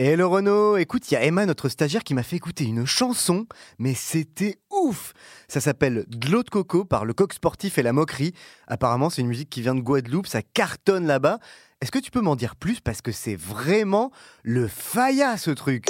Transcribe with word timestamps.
Et 0.00 0.14
le 0.14 0.24
Renaud, 0.24 0.76
écoute, 0.76 1.10
il 1.10 1.14
y 1.14 1.16
a 1.16 1.24
Emma, 1.24 1.44
notre 1.44 1.68
stagiaire, 1.68 2.04
qui 2.04 2.14
m'a 2.14 2.22
fait 2.22 2.36
écouter 2.36 2.62
une 2.62 2.86
chanson, 2.86 3.46
mais 3.80 3.94
c'était 3.94 4.60
ouf 4.70 5.12
Ça 5.48 5.60
s'appelle 5.60 6.04
De 6.06 6.28
de 6.28 6.50
coco 6.50 6.84
par 6.84 7.04
le 7.04 7.12
coq 7.14 7.32
sportif 7.32 7.78
et 7.78 7.82
la 7.82 7.92
moquerie. 7.92 8.32
Apparemment, 8.68 9.10
c'est 9.10 9.22
une 9.22 9.26
musique 9.26 9.50
qui 9.50 9.60
vient 9.60 9.74
de 9.74 9.80
Guadeloupe, 9.80 10.28
ça 10.28 10.40
cartonne 10.40 11.04
là-bas. 11.04 11.40
Est-ce 11.80 11.90
que 11.90 11.98
tu 11.98 12.12
peux 12.12 12.20
m'en 12.20 12.36
dire 12.36 12.54
plus 12.54 12.78
Parce 12.78 13.02
que 13.02 13.10
c'est 13.10 13.34
vraiment 13.34 14.12
le 14.44 14.68
faya 14.68 15.36
ce 15.36 15.50
truc? 15.50 15.86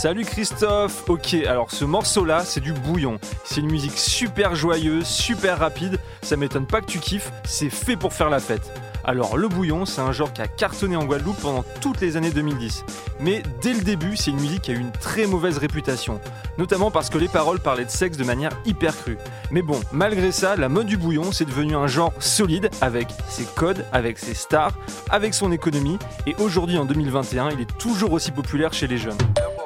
Salut 0.00 0.24
Christophe 0.24 1.10
Ok, 1.10 1.34
alors 1.34 1.70
ce 1.70 1.84
morceau-là, 1.84 2.42
c'est 2.42 2.62
du 2.62 2.72
bouillon. 2.72 3.18
C'est 3.44 3.60
une 3.60 3.70
musique 3.70 3.98
super 3.98 4.54
joyeuse, 4.54 5.06
super 5.06 5.58
rapide. 5.58 5.98
Ça 6.22 6.38
m'étonne 6.38 6.66
pas 6.66 6.80
que 6.80 6.86
tu 6.86 7.00
kiffes, 7.00 7.30
c'est 7.44 7.68
fait 7.68 7.96
pour 7.96 8.14
faire 8.14 8.30
la 8.30 8.40
fête. 8.40 8.72
Alors 9.10 9.36
le 9.36 9.48
bouillon, 9.48 9.86
c'est 9.86 10.02
un 10.02 10.12
genre 10.12 10.32
qui 10.32 10.40
a 10.40 10.46
cartonné 10.46 10.94
en 10.94 11.04
Guadeloupe 11.04 11.40
pendant 11.40 11.64
toutes 11.80 12.00
les 12.00 12.16
années 12.16 12.30
2010. 12.30 12.84
Mais 13.18 13.42
dès 13.60 13.72
le 13.72 13.80
début, 13.80 14.16
c'est 14.16 14.30
une 14.30 14.38
musique 14.38 14.62
qui 14.62 14.70
a 14.70 14.74
eu 14.74 14.78
une 14.78 14.92
très 14.92 15.26
mauvaise 15.26 15.58
réputation. 15.58 16.20
Notamment 16.58 16.92
parce 16.92 17.10
que 17.10 17.18
les 17.18 17.26
paroles 17.26 17.58
parlaient 17.58 17.84
de 17.84 17.90
sexe 17.90 18.16
de 18.16 18.22
manière 18.22 18.52
hyper 18.64 18.96
crue. 18.96 19.18
Mais 19.50 19.62
bon, 19.62 19.80
malgré 19.90 20.30
ça, 20.30 20.54
la 20.54 20.68
mode 20.68 20.86
du 20.86 20.96
bouillon, 20.96 21.32
c'est 21.32 21.44
devenu 21.44 21.74
un 21.74 21.88
genre 21.88 22.12
solide 22.20 22.70
avec 22.80 23.08
ses 23.28 23.42
codes, 23.56 23.84
avec 23.92 24.16
ses 24.16 24.34
stars, 24.34 24.78
avec 25.10 25.34
son 25.34 25.50
économie. 25.50 25.98
Et 26.28 26.36
aujourd'hui, 26.38 26.78
en 26.78 26.84
2021, 26.84 27.50
il 27.50 27.62
est 27.62 27.78
toujours 27.78 28.12
aussi 28.12 28.30
populaire 28.30 28.72
chez 28.72 28.86
les 28.86 28.96
jeunes. 28.96 29.18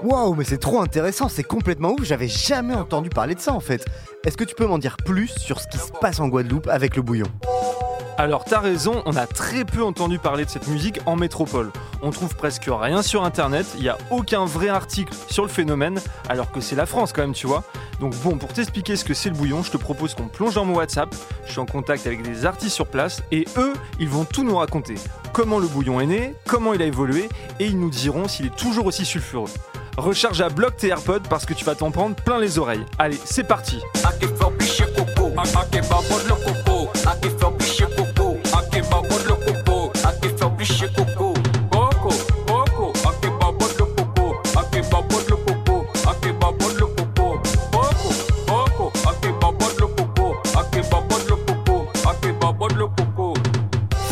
Waouh, 0.03 0.35
mais 0.37 0.45
c'est 0.45 0.57
trop 0.57 0.81
intéressant, 0.81 1.29
c'est 1.29 1.45
complètement 1.45 1.91
ouf, 1.91 2.05
j'avais 2.05 2.29
jamais 2.29 2.75
entendu 2.75 3.11
parler 3.11 3.35
de 3.35 3.41
ça 3.41 3.53
en 3.53 3.61
fait. 3.61 3.85
Est-ce 4.25 4.39
que 4.39 4.45
tu 4.45 4.55
peux 4.55 4.67
m'en 4.67 4.79
dire 4.79 4.97
plus 4.97 5.29
sur 5.29 5.61
ce 5.61 5.69
qui 5.69 5.77
se 5.77 5.93
passe 6.01 6.19
en 6.19 6.29
Guadeloupe 6.29 6.69
avec 6.69 6.97
le 6.97 7.03
bouillon? 7.03 7.29
Alors 8.17 8.45
t'as 8.45 8.61
raison, 8.61 9.03
on 9.07 9.17
a 9.17 9.27
très 9.27 9.65
peu 9.65 9.83
entendu 9.83 10.19
parler 10.19 10.45
de 10.45 10.51
cette 10.51 10.69
musique 10.69 11.01
en 11.07 11.17
métropole. 11.17 11.73
On 12.03 12.11
trouve 12.11 12.35
presque 12.37 12.69
rien 12.69 13.03
sur 13.03 13.25
internet, 13.25 13.67
il 13.77 13.83
n'y 13.83 13.89
a 13.89 13.99
aucun 14.11 14.45
vrai 14.45 14.69
article 14.69 15.13
sur 15.29 15.43
le 15.43 15.49
phénomène, 15.49 16.01
alors 16.29 16.53
que 16.53 16.61
c'est 16.61 16.77
la 16.77 16.87
France 16.87 17.13
quand 17.13 17.23
même, 17.23 17.33
tu 17.33 17.47
vois. 17.47 17.65
Donc 18.01 18.15
bon, 18.23 18.39
pour 18.39 18.53
t'expliquer 18.53 18.97
ce 18.97 19.05
que 19.05 19.15
c'est 19.15 19.31
le 19.31 19.35
bouillon, 19.35 19.63
je 19.63 19.71
te 19.71 19.77
propose 19.77 20.15
qu'on 20.15 20.29
plonge 20.29 20.55
dans 20.55 20.65
mon 20.65 20.77
WhatsApp. 20.77 21.15
Je 21.47 21.53
suis 21.53 21.61
en 21.61 21.67
contact 21.67 22.07
avec 22.07 22.23
des 22.23 22.47
artistes 22.47 22.75
sur 22.75 22.87
place 22.87 23.23
et 23.33 23.47
eux, 23.57 23.73
ils 23.99 24.09
vont 24.09 24.25
tout 24.25 24.45
nous 24.45 24.57
raconter. 24.57 24.95
Comment 25.33 25.59
le 25.59 25.67
bouillon 25.67 26.01
est 26.01 26.07
né, 26.07 26.35
comment 26.47 26.73
il 26.73 26.83
a 26.83 26.87
évolué 26.87 27.29
et 27.59 27.67
ils 27.67 27.79
nous 27.79 27.91
diront 27.91 28.29
s'il 28.29 28.47
est 28.47 28.57
toujours 28.57 28.87
aussi 28.87 29.05
sulfureux. 29.05 29.51
Recharge 29.97 30.41
à 30.41 30.49
bloc 30.49 30.77
tes 30.77 30.89
AirPods 30.89 31.29
parce 31.31 31.47
que 31.47 31.55
tu 31.55 31.65
vas 31.65 31.75
t'en 31.75 31.91
prendre 31.91 32.17
plein 32.17 32.39
les 32.39 32.59
oreilles. 32.59 32.85
Allez, 32.99 33.19
c'est 33.25 33.45
parti. 33.45 33.81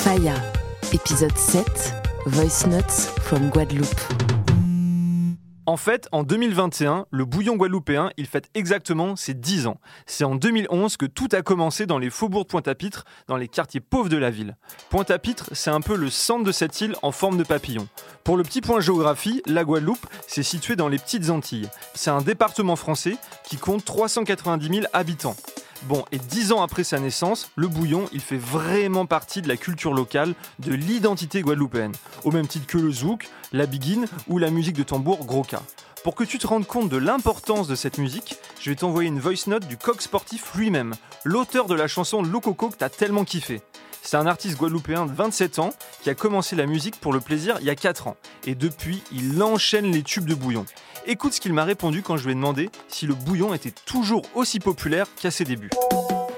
Faya, 0.02 0.34
épisode 0.92 1.36
7, 1.36 1.64
Voice 2.26 2.66
Notes 2.66 3.08
from 3.22 3.48
Guadeloupe. 3.48 4.31
En 5.72 5.78
fait, 5.78 6.06
en 6.12 6.22
2021, 6.22 7.06
le 7.10 7.24
bouillon 7.24 7.56
guadeloupéen, 7.56 8.10
il 8.18 8.26
fête 8.26 8.50
exactement 8.52 9.16
ses 9.16 9.32
10 9.32 9.68
ans. 9.68 9.78
C'est 10.04 10.22
en 10.22 10.34
2011 10.34 10.98
que 10.98 11.06
tout 11.06 11.30
a 11.32 11.40
commencé 11.40 11.86
dans 11.86 11.96
les 11.96 12.10
faubourgs 12.10 12.44
de 12.44 12.48
Pointe-à-Pitre, 12.48 13.06
dans 13.26 13.38
les 13.38 13.48
quartiers 13.48 13.80
pauvres 13.80 14.10
de 14.10 14.18
la 14.18 14.28
ville. 14.28 14.58
Pointe-à-Pitre, 14.90 15.48
c'est 15.52 15.70
un 15.70 15.80
peu 15.80 15.96
le 15.96 16.10
centre 16.10 16.44
de 16.44 16.52
cette 16.52 16.78
île 16.82 16.94
en 17.00 17.10
forme 17.10 17.38
de 17.38 17.42
papillon. 17.42 17.88
Pour 18.22 18.36
le 18.36 18.42
petit 18.42 18.60
point 18.60 18.80
géographie, 18.80 19.40
la 19.46 19.64
Guadeloupe, 19.64 20.06
c'est 20.28 20.42
situé 20.42 20.76
dans 20.76 20.88
les 20.88 20.98
petites 20.98 21.30
Antilles. 21.30 21.70
C'est 21.94 22.10
un 22.10 22.20
département 22.20 22.76
français 22.76 23.16
qui 23.42 23.56
compte 23.56 23.82
390 23.82 24.68
000 24.68 24.86
habitants. 24.92 25.36
Bon, 25.88 26.04
et 26.12 26.18
dix 26.18 26.52
ans 26.52 26.62
après 26.62 26.84
sa 26.84 27.00
naissance, 27.00 27.50
le 27.56 27.66
bouillon, 27.66 28.08
il 28.12 28.20
fait 28.20 28.36
vraiment 28.36 29.04
partie 29.04 29.42
de 29.42 29.48
la 29.48 29.56
culture 29.56 29.92
locale, 29.92 30.34
de 30.60 30.72
l'identité 30.72 31.42
guadeloupéenne, 31.42 31.92
au 32.22 32.30
même 32.30 32.46
titre 32.46 32.68
que 32.68 32.78
le 32.78 32.92
zouk, 32.92 33.28
la 33.52 33.66
biguine 33.66 34.06
ou 34.28 34.38
la 34.38 34.50
musique 34.50 34.76
de 34.76 34.84
tambour 34.84 35.24
groka. 35.26 35.60
Pour 36.04 36.14
que 36.14 36.22
tu 36.22 36.38
te 36.38 36.46
rendes 36.46 36.66
compte 36.66 36.88
de 36.88 36.96
l'importance 36.96 37.66
de 37.66 37.74
cette 37.74 37.98
musique, 37.98 38.36
je 38.60 38.70
vais 38.70 38.76
t'envoyer 38.76 39.08
une 39.08 39.18
voice 39.18 39.48
note 39.48 39.66
du 39.66 39.76
coq 39.76 40.00
sportif 40.00 40.54
lui-même, 40.54 40.94
l'auteur 41.24 41.66
de 41.66 41.74
la 41.74 41.88
chanson 41.88 42.22
Lococo 42.22 42.70
que 42.70 42.76
t'as 42.76 42.88
tellement 42.88 43.24
kiffé. 43.24 43.60
C'est 44.04 44.16
un 44.16 44.26
artiste 44.26 44.58
guadeloupéen 44.58 45.06
de 45.06 45.12
27 45.12 45.60
ans 45.60 45.70
qui 46.02 46.10
a 46.10 46.14
commencé 46.14 46.56
la 46.56 46.66
musique 46.66 47.00
pour 47.00 47.12
le 47.12 47.20
plaisir 47.20 47.56
il 47.60 47.66
y 47.66 47.70
a 47.70 47.76
4 47.76 48.08
ans. 48.08 48.16
Et 48.46 48.56
depuis, 48.56 49.00
il 49.12 49.40
enchaîne 49.42 49.92
les 49.92 50.02
tubes 50.02 50.26
de 50.26 50.34
bouillon. 50.34 50.66
Écoute 51.06 51.32
ce 51.32 51.40
qu'il 51.40 51.52
m'a 51.52 51.64
répondu 51.64 52.02
quand 52.02 52.16
je 52.16 52.24
lui 52.24 52.32
ai 52.32 52.34
demandé 52.34 52.68
si 52.88 53.06
le 53.06 53.14
bouillon 53.14 53.54
était 53.54 53.72
toujours 53.86 54.22
aussi 54.34 54.58
populaire 54.58 55.06
qu'à 55.20 55.30
ses 55.30 55.44
débuts. 55.44 55.70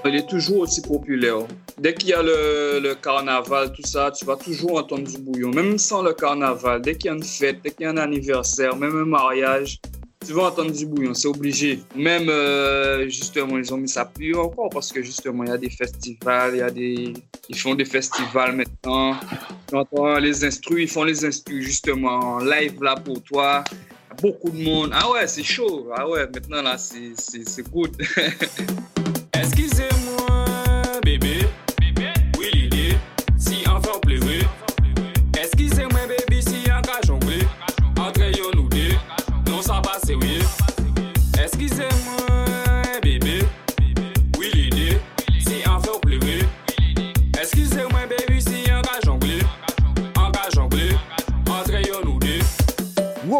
Il 0.05 0.15
est 0.15 0.29
toujours 0.29 0.59
aussi 0.59 0.83
populaire. 0.83 1.39
Dès 1.79 1.95
qu'il 1.95 2.11
y 2.11 2.13
a 2.13 2.23
le, 2.23 2.95
carnaval, 3.03 3.73
tout 3.73 3.87
ça, 3.87 4.11
tu 4.11 4.27
vas 4.27 4.37
toujours 4.37 4.79
entendre 4.79 5.05
du 5.05 5.17
bouillon. 5.17 5.49
Même 5.49 5.79
sans 5.79 6.03
le 6.03 6.13
carnaval, 6.13 6.83
dès 6.83 6.97
qu'il 6.97 7.07
y 7.07 7.15
a 7.15 7.17
une 7.17 7.25
fête, 7.25 7.63
dès 7.65 7.71
qu'il 7.71 7.85
y 7.85 7.87
a 7.87 7.91
un 7.93 7.97
anniversaire, 7.97 8.77
même 8.77 8.95
un 8.95 9.07
mariage, 9.07 9.81
tu 10.25 10.33
vas 10.33 10.45
entendre 10.45 10.73
du 10.73 10.87
bouillon, 10.87 11.15
c'est 11.15 11.29
obligé. 11.29 11.81
Même, 11.95 12.29
euh, 12.29 13.09
justement, 13.09 13.59
ils 13.59 13.73
ont 13.73 13.77
mis 13.77 13.89
ça 13.89 14.05
plus 14.05 14.35
encore 14.35 14.71
parce 14.71 14.93
que, 14.93 15.03
justement, 15.03 15.45
il 15.45 15.51
y 15.51 15.53
a 15.53 15.59
des 15.59 15.71
festivals, 15.71 16.53
il 16.55 16.59
y 16.59 16.63
a 16.63 16.71
des... 16.71 17.13
Ils 17.49 17.59
font 17.59 17.75
des 17.75 17.85
festivals 17.85 18.55
maintenant. 18.57 19.17
Tu 19.69 19.77
entends 19.77 20.19
les 20.19 20.45
instrus, 20.45 20.83
ils 20.83 20.89
font 20.89 21.05
les 21.05 21.25
instrus, 21.25 21.65
justement, 21.65 22.19
en 22.37 22.39
live, 22.39 22.83
là, 22.83 22.97
pour 22.97 23.23
toi. 23.23 23.65
Beaucoup 24.23 24.51
de 24.51 24.63
monde. 24.63 24.91
Ah 24.95 25.11
ouais, 25.11 25.27
c'est 25.27 25.43
chaud. 25.43 25.89
Ah 25.95 26.09
ouais, 26.09 26.27
maintenant, 26.33 26.63
là, 26.63 26.79
c'est 26.79 27.71
good. 27.71 27.91
Excusez-moi, 29.33 29.94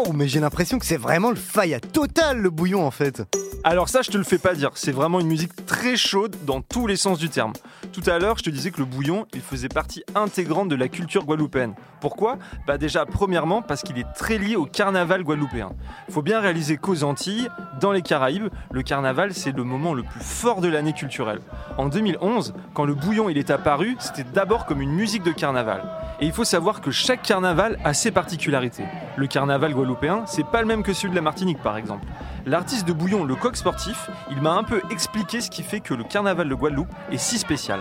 Wow, 0.05 0.13
mais 0.13 0.27
j'ai 0.27 0.39
l'impression 0.39 0.79
que 0.79 0.85
c'est 0.85 0.97
vraiment 0.97 1.29
le 1.29 1.35
faya 1.35 1.79
total 1.79 2.37
le 2.37 2.49
bouillon 2.49 2.85
en 2.85 2.91
fait. 2.91 3.23
Alors 3.67 3.89
ça, 3.89 4.03
je 4.03 4.11
te 4.11 4.17
le 4.19 4.23
fais 4.23 4.37
pas 4.37 4.53
dire, 4.53 4.69
c'est 4.75 4.91
vraiment 4.91 5.19
une 5.19 5.25
musique 5.25 5.65
très 5.65 5.97
chaude 5.97 6.35
dans 6.45 6.61
tous 6.61 6.85
les 6.85 6.97
sens 6.97 7.17
du 7.17 7.29
terme. 7.29 7.53
Tout 7.93 8.03
à 8.05 8.19
l'heure, 8.19 8.37
je 8.37 8.43
te 8.43 8.51
disais 8.51 8.69
que 8.69 8.77
le 8.77 8.85
bouillon, 8.85 9.25
il 9.33 9.41
faisait 9.41 9.69
partie 9.69 10.03
intégrante 10.13 10.69
de 10.69 10.75
la 10.75 10.87
culture 10.87 11.25
guadeloupéenne. 11.25 11.73
Pourquoi? 11.99 12.37
Bah 12.67 12.77
déjà, 12.77 13.07
premièrement, 13.07 13.63
parce 13.63 13.81
qu'il 13.81 13.97
est 13.97 14.05
très 14.13 14.37
lié 14.37 14.55
au 14.55 14.65
carnaval 14.65 15.23
guadeloupéen. 15.23 15.71
Faut 16.11 16.21
bien 16.21 16.41
réaliser 16.41 16.77
qu'aux 16.77 17.03
Antilles, 17.03 17.49
dans 17.81 17.91
les 17.91 18.03
Caraïbes, 18.03 18.49
le 18.69 18.83
carnaval, 18.83 19.33
c'est 19.33 19.57
le 19.57 19.63
moment 19.63 19.95
le 19.95 20.03
plus 20.03 20.21
fort 20.21 20.61
de 20.61 20.67
l'année 20.67 20.93
culturelle. 20.93 21.41
En 21.79 21.87
2011, 21.87 22.53
quand 22.75 22.85
le 22.85 22.93
bouillon 22.93 23.29
il 23.29 23.39
est 23.39 23.49
apparu, 23.49 23.97
c'était 23.97 24.25
d'abord 24.31 24.67
comme 24.67 24.79
une 24.79 24.93
musique 24.93 25.23
de 25.23 25.31
carnaval. 25.31 25.81
Et 26.21 26.27
il 26.27 26.33
faut 26.33 26.43
savoir 26.43 26.81
que 26.81 26.91
chaque 26.91 27.23
carnaval 27.23 27.79
a 27.83 27.95
ses 27.95 28.11
particularités. 28.11 28.85
Le 29.15 29.25
carnaval 29.25 29.73
guadeloupéen, 29.73 30.23
c'est 30.27 30.45
pas 30.45 30.61
le 30.61 30.67
même 30.67 30.83
que 30.83 30.93
celui 30.93 31.09
de 31.09 31.15
la 31.15 31.21
Martinique 31.21 31.63
par 31.63 31.77
exemple. 31.77 32.05
L'artiste 32.47 32.87
de 32.87 32.93
Bouillon, 32.93 33.23
le 33.23 33.35
coq 33.35 33.55
sportif, 33.57 34.07
il 34.29 34.39
m'a 34.39 34.53
un 34.53 34.63
peu 34.63 34.79
expliqué 34.91 35.41
ce 35.41 35.49
qui 35.49 35.63
fait 35.63 35.79
que 35.79 35.95
le 35.95 36.03
carnaval 36.03 36.47
de 36.47 36.53
Guadeloupe 36.53 36.93
est 37.11 37.17
si 37.17 37.39
spécial. 37.39 37.79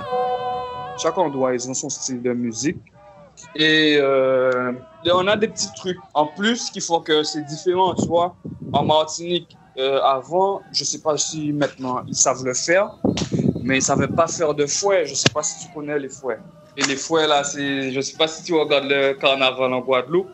Chaque 0.96 1.18
endroit, 1.18 1.52
ils 1.52 1.68
ont 1.68 1.74
son 1.74 1.90
style 1.90 2.22
de 2.22 2.32
musique. 2.32 2.78
Et 3.56 3.98
euh, 3.98 4.72
on 5.12 5.26
a 5.26 5.36
des 5.36 5.48
petits 5.48 5.68
trucs 5.76 5.98
en 6.14 6.28
plus 6.28 6.70
qui 6.70 6.80
font 6.80 7.00
que 7.00 7.22
c'est 7.24 7.44
différent, 7.44 7.94
tu 7.94 8.06
vois. 8.06 8.36
En 8.72 8.84
Martinique, 8.84 9.54
euh, 9.76 10.00
avant, 10.00 10.62
je 10.72 10.82
sais 10.84 11.00
pas 11.00 11.18
si 11.18 11.52
maintenant 11.52 12.02
ils 12.06 12.16
savent 12.16 12.44
le 12.44 12.54
faire, 12.54 12.96
mais 13.62 13.78
ils 13.78 13.82
savaient 13.82 14.08
pas 14.08 14.28
faire 14.28 14.54
de 14.54 14.64
fouet. 14.64 15.04
Je 15.04 15.14
sais 15.14 15.30
pas 15.34 15.42
si 15.42 15.66
tu 15.66 15.74
connais 15.74 15.98
les 15.98 16.08
fouets. 16.08 16.38
Et 16.78 16.84
les 16.84 16.96
fouets 16.96 17.26
là, 17.26 17.44
c'est, 17.44 17.92
je 17.92 18.00
sais 18.00 18.16
pas 18.16 18.28
si 18.28 18.42
tu 18.44 18.54
regardes 18.54 18.86
le 18.86 19.12
carnaval 19.12 19.74
en 19.74 19.80
Guadeloupe, 19.80 20.30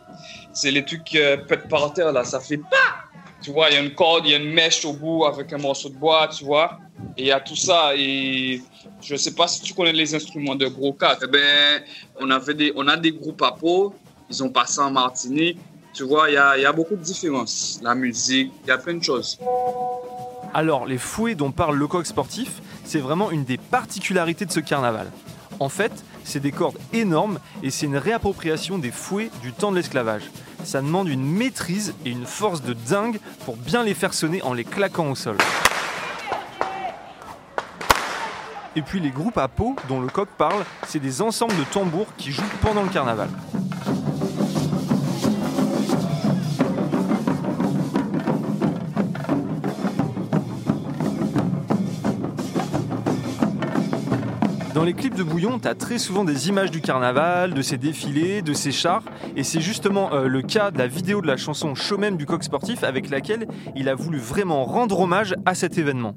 c'est 0.53 0.71
les 0.71 0.85
trucs 0.85 1.03
qui 1.03 1.19
euh, 1.19 1.35
pètent 1.35 1.67
par 1.67 1.91
terre 1.91 2.13
là, 2.13 2.23
ça 2.23 2.39
fait 2.39 2.57
pas 2.57 3.10
tu 3.41 3.51
vois, 3.51 3.69
il 3.69 3.73
y 3.73 3.77
a 3.77 3.81
une 3.81 3.93
corde, 3.93 4.25
il 4.25 4.31
y 4.31 4.33
a 4.35 4.37
une 4.37 4.51
mèche 4.51 4.85
au 4.85 4.93
bout 4.93 5.25
avec 5.25 5.51
un 5.53 5.57
morceau 5.57 5.89
de 5.89 5.95
bois, 5.95 6.27
tu 6.27 6.45
vois. 6.45 6.79
Et 7.17 7.23
il 7.23 7.27
y 7.27 7.31
a 7.31 7.39
tout 7.39 7.55
ça. 7.55 7.93
Et 7.95 8.61
je 9.01 9.13
ne 9.13 9.17
sais 9.17 9.33
pas 9.33 9.47
si 9.47 9.61
tu 9.61 9.73
connais 9.73 9.93
les 9.93 10.13
instruments 10.13 10.55
de 10.55 10.67
gros 10.67 10.93
4. 10.93 11.23
Eh 11.23 11.27
ben, 11.27 11.83
on, 12.19 12.29
avait 12.29 12.53
des, 12.53 12.73
on 12.75 12.87
a 12.87 12.97
des 12.97 13.11
groupes 13.11 13.41
à 13.41 13.51
peau. 13.51 13.93
Ils 14.29 14.43
ont 14.43 14.49
passé 14.49 14.79
en 14.79 14.91
Martinique. 14.91 15.57
Tu 15.93 16.03
vois, 16.03 16.29
il 16.29 16.33
y 16.33 16.37
a, 16.37 16.57
y 16.57 16.65
a 16.65 16.71
beaucoup 16.71 16.95
de 16.95 17.01
différences. 17.01 17.79
La 17.83 17.95
musique, 17.95 18.51
il 18.63 18.67
y 18.67 18.71
a 18.71 18.77
plein 18.77 18.93
de 18.93 19.03
choses. 19.03 19.39
Alors, 20.53 20.85
les 20.85 20.97
fouets 20.97 21.35
dont 21.35 21.51
parle 21.51 21.77
le 21.77 21.87
coq 21.87 22.05
sportif, 22.05 22.61
c'est 22.83 22.99
vraiment 22.99 23.31
une 23.31 23.43
des 23.43 23.57
particularités 23.57 24.45
de 24.45 24.51
ce 24.51 24.59
carnaval. 24.59 25.07
En 25.59 25.69
fait, 25.69 25.91
c'est 26.23 26.39
des 26.39 26.51
cordes 26.51 26.77
énormes 26.93 27.39
et 27.63 27.69
c'est 27.69 27.85
une 27.85 27.97
réappropriation 27.97 28.77
des 28.77 28.91
fouets 28.91 29.29
du 29.41 29.51
temps 29.51 29.71
de 29.71 29.77
l'esclavage. 29.77 30.23
Ça 30.63 30.81
demande 30.81 31.09
une 31.09 31.23
maîtrise 31.23 31.93
et 32.05 32.11
une 32.11 32.25
force 32.25 32.61
de 32.61 32.73
dingue 32.73 33.19
pour 33.45 33.57
bien 33.57 33.83
les 33.83 33.93
faire 33.93 34.13
sonner 34.13 34.41
en 34.43 34.53
les 34.53 34.63
claquant 34.63 35.09
au 35.09 35.15
sol. 35.15 35.37
Et 38.75 38.81
puis 38.81 38.99
les 38.99 39.09
groupes 39.09 39.37
à 39.37 39.47
peau 39.47 39.75
dont 39.89 39.99
le 39.99 40.07
coq 40.07 40.29
parle, 40.37 40.63
c'est 40.87 40.99
des 40.99 41.21
ensembles 41.21 41.55
de 41.57 41.63
tambours 41.65 42.07
qui 42.17 42.31
jouent 42.31 42.43
pendant 42.61 42.83
le 42.83 42.89
carnaval. 42.89 43.29
Dans 54.81 54.85
les 54.85 54.95
clips 54.95 55.13
de 55.13 55.21
Bouillon, 55.21 55.59
t'as 55.59 55.75
très 55.75 55.99
souvent 55.99 56.23
des 56.23 56.49
images 56.49 56.71
du 56.71 56.81
carnaval, 56.81 57.53
de 57.53 57.61
ses 57.61 57.77
défilés, 57.77 58.41
de 58.41 58.53
ses 58.53 58.71
chars, 58.71 59.03
et 59.35 59.43
c'est 59.43 59.61
justement 59.61 60.11
euh, 60.11 60.25
le 60.25 60.41
cas 60.41 60.71
de 60.71 60.79
la 60.79 60.87
vidéo 60.87 61.21
de 61.21 61.27
la 61.27 61.37
chanson 61.37 61.75
Show 61.75 61.99
même 61.99 62.17
du 62.17 62.25
coq 62.25 62.43
sportif 62.43 62.83
avec 62.83 63.11
laquelle 63.11 63.47
il 63.75 63.89
a 63.89 63.93
voulu 63.93 64.17
vraiment 64.17 64.65
rendre 64.65 64.99
hommage 64.99 65.35
à 65.45 65.53
cet 65.53 65.77
événement. 65.77 66.15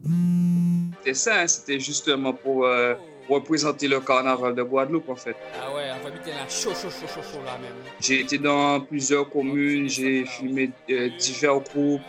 C'était 0.96 1.12
ça, 1.12 1.42
hein, 1.42 1.46
c'était 1.46 1.78
justement 1.78 2.32
pour 2.32 2.64
euh, 2.64 2.94
représenter 3.28 3.86
le 3.86 4.00
carnaval 4.00 4.54
de 4.54 4.62
Guadeloupe 4.62 5.10
en 5.10 5.16
fait. 5.16 5.36
Ah 5.62 5.74
ouais, 5.74 5.82
on 6.00 6.02
va 6.02 6.10
mettre 6.10 6.26
la 6.26 6.48
chaud, 6.48 6.70
chaud, 6.70 6.88
chaud, 6.88 7.06
chaud, 7.06 7.20
chaud 7.20 7.40
là 7.44 7.58
même. 7.60 7.76
J'ai 8.00 8.20
été 8.20 8.38
dans 8.38 8.80
plusieurs 8.80 9.28
communes, 9.28 9.90
j'ai 9.90 10.24
filmé 10.24 10.70
euh, 10.88 11.10
divers 11.18 11.60
groupes. 11.60 12.00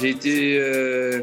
J'ai 0.00 0.10
été 0.10 0.58
euh, 0.58 1.22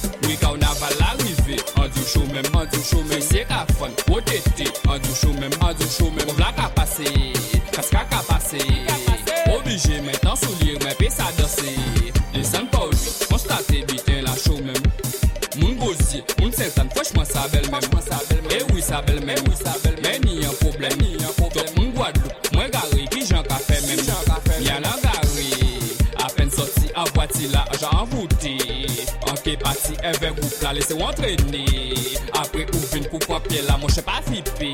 Mwen 0.23 0.37
ka 0.41 0.51
ou 0.51 0.57
naval 0.61 1.03
arive 1.09 1.57
An 1.81 1.89
di 1.89 2.01
ou 2.01 2.07
chou 2.07 2.25
men, 2.33 2.45
an 2.53 2.67
di 2.69 2.77
ou 2.77 2.83
chou 2.83 3.03
men 3.09 3.21
Se 3.25 3.43
ka 3.49 3.65
fon, 3.77 3.93
potete 4.05 4.67
An 4.89 4.99
di 5.01 5.09
ou 5.09 5.19
chou 5.19 5.33
men, 5.39 5.53
an 5.61 5.75
di 5.77 5.85
ou 5.85 5.93
chou 5.95 6.11
men 6.11 6.25
Mwen 6.25 6.37
vla 6.39 6.51
ka 6.57 6.69
pase, 6.77 7.07
kaska 7.71 8.05
ka 8.11 8.21
pase 8.29 8.61
Oblige 9.51 10.01
men, 10.05 10.17
tan 10.23 10.37
soulir 10.39 10.79
men 10.85 10.95
Pe 10.99 11.09
sa 11.13 11.29
dose, 11.39 11.75
desen 12.33 12.69
pa 12.73 12.85
ou 12.87 13.03
Konstate 13.29 13.83
biten 13.89 14.25
la 14.27 14.35
chou 14.39 14.61
men 14.65 14.77
Mwen 15.59 15.77
gozi, 15.81 16.23
mwen 16.39 16.53
sentan 16.55 16.89
Fweshman 16.95 17.27
sa 17.27 17.47
bel 17.51 17.67
men 17.73 17.83
Ewi 18.61 18.81
sa 18.81 19.01
bel 19.07 19.23
men 19.25 19.41
Men 20.01 20.21
ni 20.25 20.41
yon 20.41 20.55
problem 20.61 21.01
Tok 21.53 21.75
mwen 21.75 21.91
Guadeloupe, 21.91 22.49
mwen 22.53 22.71
gare 22.71 23.07
Ki 23.11 23.25
jan 23.27 23.43
ka 23.43 23.57
fe 23.59 23.79
men 23.87 23.99
Mwen 23.99 24.85
la 24.85 24.93
gare 25.03 25.49
Apen 26.23 26.51
soti, 26.51 26.87
avwati 26.95 27.51
la, 27.51 27.65
jan 27.81 27.97
an 27.99 28.05
vout 28.13 28.30
pati 29.91 30.07
evè 30.07 30.31
ouf 30.31 30.61
la 30.61 30.73
lese 30.73 30.93
ou 30.93 31.05
antrene 31.05 31.65
Apre 32.39 32.65
ou 32.73 32.79
vin 32.91 33.05
pou 33.09 33.19
papye 33.19 33.61
la 33.67 33.77
mwen 33.77 33.91
che 33.91 34.01
pa 34.01 34.21
fipe. 34.25 34.71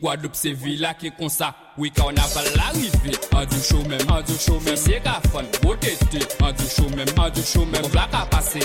Gwadloup 0.00 0.34
se 0.34 0.54
vila 0.54 0.94
ki 0.94 1.10
konsa 1.18 1.54
Wika 1.78 2.04
ou 2.04 2.12
naval 2.12 2.46
l'arive 2.56 3.16
An 3.34 3.46
di 3.46 3.60
chou 3.60 3.82
men, 3.88 4.00
an 4.10 4.22
di 4.24 4.36
chou 4.38 4.60
men 4.60 4.76
Fisye 4.76 5.00
gafan, 5.04 5.46
botete 5.62 6.22
An 6.42 6.54
di 6.54 6.68
chou 6.68 6.88
men, 6.94 7.08
an 7.18 7.32
di 7.32 7.42
chou 7.42 7.64
men 7.64 7.82
Mwen 7.82 7.90
vla 7.90 8.06
ka 8.12 8.24
pase, 8.30 8.62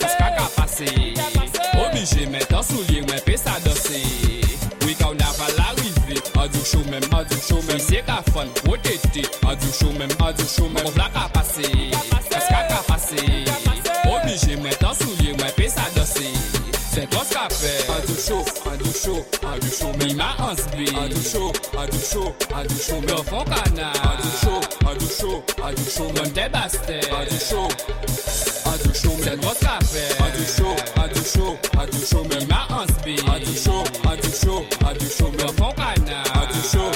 paska 0.00 0.30
ka 0.36 0.48
pase 0.56 0.90
Obije 1.76 2.28
men 2.30 2.44
tan 2.50 2.62
soulie 2.62 3.02
men 3.06 3.20
pe 3.26 3.36
sa 3.36 3.58
dose 3.64 4.02
Wika 4.86 5.10
ou 5.10 5.18
naval 5.18 5.58
l'arive 5.58 6.22
An 6.36 6.48
di 6.52 6.62
chou 6.62 6.84
men, 6.90 7.02
an 7.12 7.26
di 7.28 7.40
chou 7.42 7.62
men 7.66 7.80
Fisye 7.80 8.04
gafan, 8.06 8.52
botete 8.64 9.26
An 9.46 9.58
di 9.58 9.72
chou 9.74 9.92
men, 9.98 10.10
an 10.20 10.34
di 10.36 10.50
chou 10.54 10.70
men 10.70 10.84
Mwen 10.86 10.94
vla 10.94 11.10
ka 11.14 11.28
pase 11.34 11.85
il 20.08 20.16
m'a 20.16 20.34
inscrit. 20.50 20.88
En 20.96 21.08
du 21.08 21.22
show, 21.22 21.52
en 21.76 21.86
du 21.86 21.98
show, 21.98 22.34
en 22.54 22.62
du 22.62 22.74
show. 22.74 23.00
Mais 23.06 23.12
au 23.12 23.22
fond, 23.22 23.44
canard. 23.44 23.92
En 24.02 24.16
du 24.22 24.28
show, 24.40 24.60
en 24.86 24.94
du 24.94 25.06
show, 25.06 25.44
en 25.62 25.72
du 25.72 25.90
show. 25.90 26.12
Mon 26.16 26.30
débaster. 26.30 27.00
En 27.12 27.24
du 27.24 27.38
show, 27.38 27.68
en 28.66 28.76
du 28.76 28.94
show. 28.98 29.16
C'est 29.22 29.40
toi 29.40 29.52
ce 29.54 29.64
qu'a 29.64 29.78
fait. 29.84 30.22
En 30.22 30.30
du 30.36 30.44
show, 30.44 30.76
en 30.96 31.08
du 31.08 31.22
show, 31.28 31.56
en 31.78 31.86
du 31.86 32.06
show. 32.06 32.22
Mais 32.30 32.36
il 32.40 32.48
m'a 32.48 32.66
inscrit. 32.82 33.18
En 33.28 33.38
du 33.38 33.56
show, 33.56 33.84
en 34.04 34.16
du 34.16 34.30
show, 34.32 34.64
en 34.84 34.92
du 34.94 35.06
show. 35.06 35.30
Mais 35.36 35.44
au 35.44 35.52
fond, 35.52 35.72
canard. 35.76 36.24
En 36.34 36.46
du 36.46 36.60
show, 36.68 36.90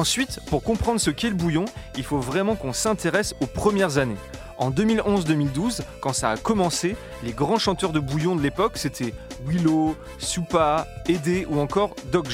Ensuite, 0.00 0.40
pour 0.46 0.62
comprendre 0.62 0.98
ce 0.98 1.10
qu'est 1.10 1.28
le 1.28 1.34
bouillon, 1.34 1.66
il 1.98 2.04
faut 2.04 2.20
vraiment 2.20 2.56
qu'on 2.56 2.72
s'intéresse 2.72 3.34
aux 3.42 3.46
premières 3.46 3.98
années. 3.98 4.16
En 4.56 4.70
2011-2012, 4.70 5.82
quand 6.00 6.14
ça 6.14 6.30
a 6.30 6.36
commencé, 6.38 6.96
les 7.22 7.32
grands 7.32 7.58
chanteurs 7.58 7.92
de 7.92 8.00
bouillon 8.00 8.34
de 8.34 8.40
l'époque, 8.40 8.78
c'était 8.78 9.12
Willow, 9.44 9.94
Supa, 10.16 10.86
Edé 11.06 11.46
ou 11.50 11.60
encore 11.60 11.96
Doc. 12.10 12.28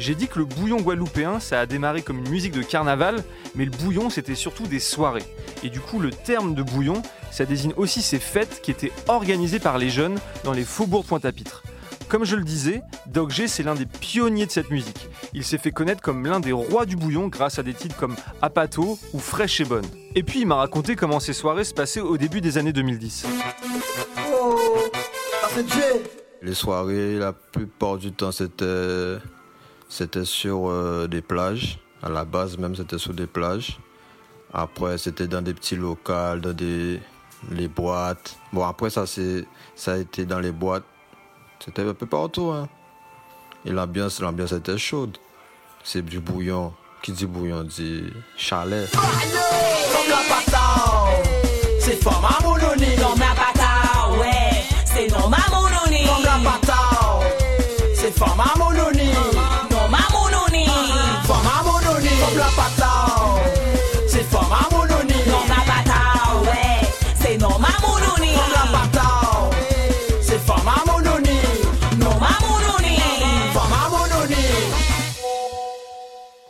J'ai 0.00 0.14
dit 0.16 0.26
que 0.26 0.40
le 0.40 0.46
bouillon 0.46 0.80
guadeloupéen, 0.80 1.38
ça 1.38 1.60
a 1.60 1.66
démarré 1.66 2.02
comme 2.02 2.18
une 2.18 2.28
musique 2.28 2.52
de 2.52 2.62
carnaval, 2.62 3.22
mais 3.54 3.66
le 3.66 3.70
bouillon, 3.70 4.10
c'était 4.10 4.34
surtout 4.34 4.66
des 4.66 4.80
soirées. 4.80 5.22
Et 5.62 5.70
du 5.70 5.78
coup, 5.78 6.00
le 6.00 6.10
terme 6.10 6.56
de 6.56 6.62
bouillon, 6.64 7.02
ça 7.30 7.44
désigne 7.44 7.72
aussi 7.76 8.02
ces 8.02 8.18
fêtes 8.18 8.60
qui 8.64 8.72
étaient 8.72 8.92
organisées 9.06 9.60
par 9.60 9.78
les 9.78 9.90
jeunes 9.90 10.18
dans 10.42 10.52
les 10.52 10.64
faubourgs 10.64 11.06
Pointe-à-Pitre. 11.06 11.62
Comme 12.08 12.24
je 12.24 12.36
le 12.36 12.44
disais, 12.44 12.82
Doc 13.06 13.30
G, 13.30 13.48
c'est 13.48 13.64
l'un 13.64 13.74
des 13.74 13.86
pionniers 13.86 14.46
de 14.46 14.50
cette 14.50 14.70
musique. 14.70 15.08
Il 15.34 15.44
s'est 15.44 15.58
fait 15.58 15.72
connaître 15.72 16.00
comme 16.00 16.24
l'un 16.24 16.38
des 16.38 16.52
rois 16.52 16.86
du 16.86 16.94
bouillon 16.94 17.26
grâce 17.26 17.58
à 17.58 17.64
des 17.64 17.74
titres 17.74 17.96
comme 17.96 18.14
Apato 18.42 18.98
ou 19.12 19.18
Fraîche 19.18 19.60
et 19.60 19.64
Bonne. 19.64 19.86
Et 20.14 20.22
puis 20.22 20.40
il 20.40 20.46
m'a 20.46 20.54
raconté 20.54 20.94
comment 20.94 21.18
ces 21.18 21.32
soirées 21.32 21.64
se 21.64 21.74
passaient 21.74 22.00
au 22.00 22.16
début 22.16 22.40
des 22.40 22.58
années 22.58 22.72
2010. 22.72 23.26
Les 26.42 26.54
soirées, 26.54 27.18
la 27.18 27.32
plupart 27.32 27.96
du 27.96 28.12
temps, 28.12 28.30
c'était, 28.30 29.16
c'était 29.88 30.24
sur 30.24 30.68
euh, 30.68 31.08
des 31.08 31.22
plages. 31.22 31.80
À 32.02 32.08
la 32.08 32.24
base, 32.24 32.56
même, 32.56 32.76
c'était 32.76 32.98
sur 32.98 33.14
des 33.14 33.26
plages. 33.26 33.80
Après, 34.52 34.96
c'était 34.96 35.26
dans 35.26 35.42
des 35.42 35.54
petits 35.54 35.76
locaux, 35.76 36.36
dans 36.40 36.52
des 36.52 37.00
les 37.50 37.68
boîtes. 37.68 38.36
Bon, 38.52 38.64
après, 38.64 38.90
ça, 38.90 39.06
c'est, 39.06 39.44
ça 39.74 39.94
a 39.94 39.96
été 39.98 40.24
dans 40.24 40.40
les 40.40 40.52
boîtes. 40.52 40.84
C'était 41.64 41.82
un 41.82 41.94
peu 41.94 42.06
partout. 42.06 42.50
Hein. 42.50 42.68
Et 43.64 43.70
l'ambiance, 43.70 44.20
l'ambiance 44.20 44.52
était 44.52 44.78
chaude. 44.78 45.16
C'est 45.82 46.04
du 46.04 46.20
bouillon. 46.20 46.72
Qui 47.02 47.12
dit 47.12 47.26
bouillon 47.26 47.62
dit 47.62 48.04
chalet. 48.36 48.88
C'est 51.80 52.02
fort 52.02 52.35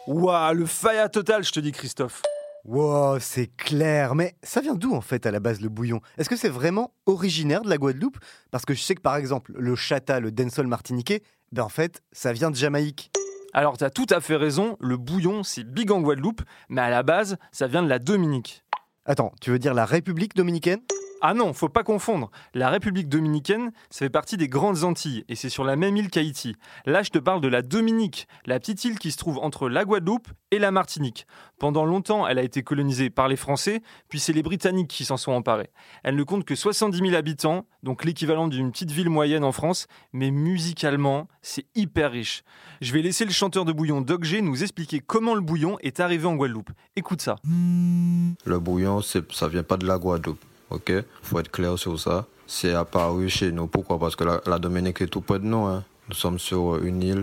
Waouh, 0.07 0.55
le 0.55 0.67
faya 0.67 1.09
total, 1.09 1.43
je 1.43 1.51
te 1.51 1.59
dis 1.59 1.73
Christophe. 1.73 2.23
Wow, 2.65 3.19
c'est 3.19 3.49
clair. 3.57 4.15
Mais 4.15 4.37
ça 4.43 4.61
vient 4.61 4.75
d'où 4.75 4.95
en 4.95 5.01
fait 5.01 5.27
à 5.27 5.33
la 5.33 5.41
base 5.41 5.61
le 5.61 5.69
bouillon? 5.69 6.01
Est-ce 6.17 6.29
que 6.29 6.37
c'est 6.37 6.49
vraiment 6.49 6.93
originaire 7.07 7.63
de 7.63 7.69
la 7.69 7.77
Guadeloupe? 7.77 8.19
Parce 8.53 8.65
que 8.65 8.73
je 8.73 8.83
sais 8.83 8.95
que 8.95 9.01
par 9.01 9.17
exemple 9.17 9.53
le 9.57 9.75
chata, 9.75 10.21
le 10.21 10.31
dancehall 10.31 10.69
martiniquais, 10.69 11.23
ben 11.51 11.65
en 11.65 11.69
fait 11.69 12.03
ça 12.13 12.33
vient 12.33 12.53
de 12.53 12.57
Jamaïque. 12.57 13.11
Alors 13.53 13.77
t'as 13.77 13.91
tout 13.91 14.07
à 14.11 14.21
fait 14.21 14.37
raison, 14.37 14.77
le 14.81 14.97
bouillon 14.97 15.43
c'est 15.43 15.65
big 15.65 15.91
en 15.91 16.01
Guadeloupe, 16.01 16.43
mais 16.69 16.83
à 16.83 16.91
la 16.91 17.03
base 17.03 17.37
ça 17.51 17.67
vient 17.67 17.83
de 17.83 17.89
la 17.89 17.99
Dominique. 17.99 18.65
Attends, 19.07 19.33
tu 19.41 19.51
veux 19.51 19.59
dire 19.59 19.75
la 19.75 19.87
République 19.87 20.35
dominicaine? 20.37 20.81
Ah 21.29 21.35
non, 21.35 21.53
faut 21.53 21.69
pas 21.69 21.83
confondre. 21.83 22.31
La 22.55 22.71
République 22.71 23.09
dominicaine, 23.09 23.73
ça 23.91 24.07
fait 24.07 24.11
partie 24.11 24.37
des 24.37 24.47
grandes 24.47 24.85
Antilles 24.85 25.25
et 25.29 25.35
c'est 25.35 25.49
sur 25.49 25.65
la 25.65 25.75
même 25.75 25.97
île 25.97 26.09
qu'Haïti. 26.09 26.55
Là, 26.85 27.03
je 27.03 27.11
te 27.11 27.19
parle 27.19 27.41
de 27.41 27.49
la 27.49 27.63
Dominique, 27.63 28.29
la 28.45 28.61
petite 28.61 28.85
île 28.85 28.97
qui 29.01 29.11
se 29.11 29.17
trouve 29.17 29.39
entre 29.39 29.69
la 29.69 29.85
Guadeloupe 29.85 30.29
et 30.53 30.61
la 30.61 30.71
Martinique. 30.71 31.27
Pendant 31.59 31.85
longtemps, 31.85 32.29
elle 32.29 32.39
a 32.39 32.45
été 32.45 32.63
colonisée 32.63 33.11
par 33.11 33.27
les 33.27 33.35
Français, 33.35 33.83
puis 34.09 34.21
c'est 34.21 34.33
les 34.33 34.45
Britanniques 34.45 34.87
qui 34.87 35.05
s'en 35.05 35.17
sont 35.17 35.33
emparés. 35.33 35.71
Elle 36.05 36.15
ne 36.15 36.23
compte 36.23 36.45
que 36.45 36.55
70 36.55 36.97
000 36.97 37.15
habitants, 37.17 37.67
donc 37.83 38.05
l'équivalent 38.05 38.47
d'une 38.47 38.71
petite 38.71 38.93
ville 38.93 39.11
moyenne 39.11 39.43
en 39.43 39.51
France, 39.51 39.89
mais 40.13 40.31
musicalement, 40.31 41.27
c'est 41.43 41.67
hyper 41.75 42.13
riche. 42.13 42.45
Je 42.81 42.93
vais 42.93 43.03
laisser 43.03 43.25
le 43.25 43.33
chanteur 43.33 43.65
de 43.65 43.73
bouillon 43.73 44.01
Doc 44.01 44.25
nous 44.43 44.63
expliquer 44.63 45.01
comment 45.01 45.35
le 45.35 45.41
bouillon 45.41 45.77
est 45.81 45.99
arrivé 45.99 46.27
en 46.27 46.37
Guadeloupe. 46.37 46.71
Écoute 46.95 47.21
ça. 47.21 47.35
Le 47.45 48.59
bouillon, 48.61 49.01
ça 49.03 49.49
vient 49.49 49.65
pas 49.65 49.77
de 49.77 49.89
la 49.89 49.99
Guadeloupe, 49.99 50.39
ok 50.71 50.93
Faut 51.23 51.39
être 51.39 51.51
clair 51.51 51.79
sur 51.79 51.99
ça. 51.99 52.27
C'est 52.47 52.75
apparu 52.75 53.29
chez 53.29 53.51
nous. 53.53 53.67
Pourquoi? 53.67 53.99
Parce 53.99 54.15
que 54.17 54.25
la, 54.25 54.59
Dominique 54.59 55.01
est 55.01 55.07
tout 55.09 55.21
près 55.21 55.39
de 55.39 55.45
nous. 55.45 55.65
hein. 55.65 55.85
Nous 56.09 56.15
sommes 56.15 56.39
sur 56.39 56.77
une 56.85 57.03
île, 57.03 57.23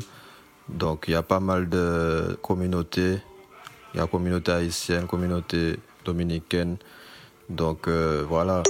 donc 0.67 1.05
il 1.07 1.11
y 1.11 1.15
a 1.15 1.23
pas 1.23 1.39
mal 1.39 1.69
de 1.69 2.37
communautés. 2.41 3.19
Il 3.93 3.99
y 3.99 4.03
a 4.03 4.07
communauté 4.07 4.51
haïtienne, 4.51 5.05
communauté 5.07 5.77
dominicaine. 6.03 6.75
Donc 7.49 7.87
euh, 7.87 8.25
voilà. 8.27 8.63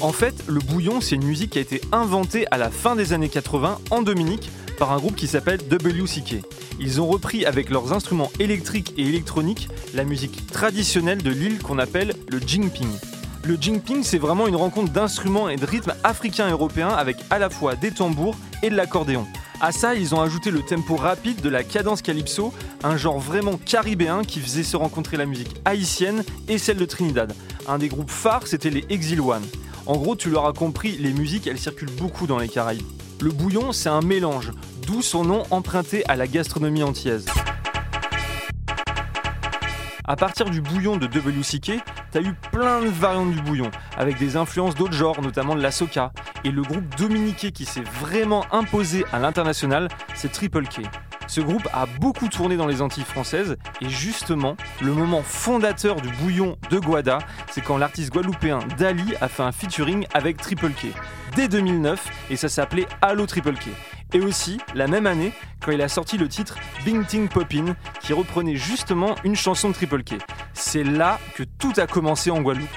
En 0.00 0.12
fait, 0.12 0.44
le 0.48 0.60
bouillon, 0.60 1.02
c'est 1.02 1.16
une 1.16 1.24
musique 1.24 1.50
qui 1.50 1.58
a 1.58 1.62
été 1.62 1.82
inventée 1.92 2.46
à 2.50 2.56
la 2.56 2.70
fin 2.70 2.96
des 2.96 3.12
années 3.12 3.28
80 3.28 3.78
en 3.90 4.00
Dominique 4.00 4.50
par 4.78 4.92
un 4.92 4.96
groupe 4.96 5.16
qui 5.16 5.26
s'appelle 5.26 5.60
WCK. 5.70 6.36
Ils 6.78 7.02
ont 7.02 7.06
repris 7.06 7.44
avec 7.44 7.68
leurs 7.68 7.92
instruments 7.92 8.30
électriques 8.38 8.94
et 8.96 9.02
électroniques 9.02 9.68
la 9.92 10.04
musique 10.04 10.46
traditionnelle 10.46 11.22
de 11.22 11.30
l'île 11.30 11.58
qu'on 11.62 11.78
appelle 11.78 12.14
le 12.30 12.38
jingping. 12.38 12.88
Le 13.42 13.56
jingping, 13.58 14.02
c'est 14.02 14.18
vraiment 14.18 14.46
une 14.46 14.56
rencontre 14.56 14.92
d'instruments 14.92 15.48
et 15.48 15.56
de 15.56 15.64
rythmes 15.64 15.94
africains 16.04 16.48
et 16.48 16.52
européens 16.52 16.90
avec 16.90 17.16
à 17.30 17.38
la 17.38 17.48
fois 17.48 17.74
des 17.74 17.90
tambours 17.90 18.36
et 18.62 18.68
de 18.68 18.76
l'accordéon. 18.76 19.26
À 19.62 19.72
ça, 19.72 19.94
ils 19.94 20.14
ont 20.14 20.20
ajouté 20.20 20.50
le 20.50 20.60
tempo 20.60 20.96
rapide 20.96 21.40
de 21.40 21.48
la 21.48 21.64
cadence 21.64 22.02
calypso, 22.02 22.52
un 22.82 22.98
genre 22.98 23.18
vraiment 23.18 23.56
caribéen 23.56 24.24
qui 24.24 24.40
faisait 24.40 24.62
se 24.62 24.76
rencontrer 24.76 25.16
la 25.16 25.24
musique 25.24 25.56
haïtienne 25.64 26.22
et 26.48 26.58
celle 26.58 26.76
de 26.76 26.84
Trinidad. 26.84 27.34
Un 27.66 27.78
des 27.78 27.88
groupes 27.88 28.10
phares, 28.10 28.46
c'était 28.46 28.70
les 28.70 28.84
Exil 28.90 29.20
One. 29.20 29.44
En 29.86 29.96
gros, 29.96 30.16
tu 30.16 30.28
l'auras 30.28 30.52
compris, 30.52 30.96
les 30.98 31.12
musiques, 31.12 31.46
elles 31.46 31.58
circulent 31.58 31.90
beaucoup 31.92 32.26
dans 32.26 32.38
les 32.38 32.48
Caraïbes. 32.48 32.86
Le 33.20 33.30
bouillon, 33.30 33.72
c'est 33.72 33.88
un 33.88 34.02
mélange, 34.02 34.52
d'où 34.86 35.00
son 35.00 35.24
nom 35.24 35.44
emprunté 35.50 36.04
à 36.08 36.16
la 36.16 36.26
gastronomie 36.26 36.82
antillaise. 36.82 37.26
À 40.10 40.16
partir 40.16 40.50
du 40.50 40.60
bouillon 40.60 40.96
de 40.96 41.06
WCK, 41.06 41.80
t'as 42.10 42.20
eu 42.20 42.34
plein 42.50 42.80
de 42.80 42.88
variantes 42.88 43.30
du 43.30 43.40
bouillon, 43.42 43.70
avec 43.96 44.18
des 44.18 44.36
influences 44.36 44.74
d'autres 44.74 44.92
genres, 44.92 45.22
notamment 45.22 45.54
de 45.54 45.62
la 45.62 45.70
soca. 45.70 46.12
Et 46.42 46.50
le 46.50 46.62
groupe 46.62 46.96
dominiqué 46.96 47.52
qui 47.52 47.64
s'est 47.64 47.84
vraiment 48.00 48.44
imposé 48.50 49.04
à 49.12 49.20
l'international, 49.20 49.86
c'est 50.16 50.32
Triple 50.32 50.64
K. 50.64 50.80
Ce 51.28 51.40
groupe 51.40 51.68
a 51.72 51.86
beaucoup 51.86 52.26
tourné 52.26 52.56
dans 52.56 52.66
les 52.66 52.82
Antilles 52.82 53.04
françaises, 53.04 53.56
et 53.80 53.88
justement, 53.88 54.56
le 54.82 54.92
moment 54.92 55.22
fondateur 55.22 56.00
du 56.00 56.08
bouillon 56.08 56.56
de 56.70 56.80
Guada, 56.80 57.18
c'est 57.52 57.60
quand 57.60 57.78
l'artiste 57.78 58.12
guadeloupéen 58.12 58.58
Dali 58.78 59.14
a 59.20 59.28
fait 59.28 59.44
un 59.44 59.52
featuring 59.52 60.06
avec 60.12 60.38
Triple 60.38 60.72
K. 60.72 60.86
Dès 61.36 61.46
2009, 61.46 62.04
et 62.30 62.36
ça 62.36 62.48
s'appelait 62.48 62.88
Allo 63.00 63.26
Triple 63.26 63.54
K. 63.54 63.68
Et 64.12 64.20
aussi, 64.20 64.58
la 64.74 64.86
même 64.86 65.06
année, 65.06 65.32
quand 65.64 65.72
il 65.72 65.82
a 65.82 65.88
sorti 65.88 66.18
le 66.18 66.28
titre 66.28 66.56
Bing 66.84 67.04
Ting 67.06 67.28
Poppin, 67.28 67.76
qui 68.00 68.12
reprenait 68.12 68.56
justement 68.56 69.14
une 69.24 69.36
chanson 69.36 69.68
de 69.68 69.74
Triple 69.74 70.02
K. 70.02 70.14
C'est 70.52 70.84
là 70.84 71.18
que 71.34 71.42
tout 71.42 71.72
a 71.76 71.86
commencé 71.86 72.30
en 72.30 72.40
Guadeloupe. 72.40 72.68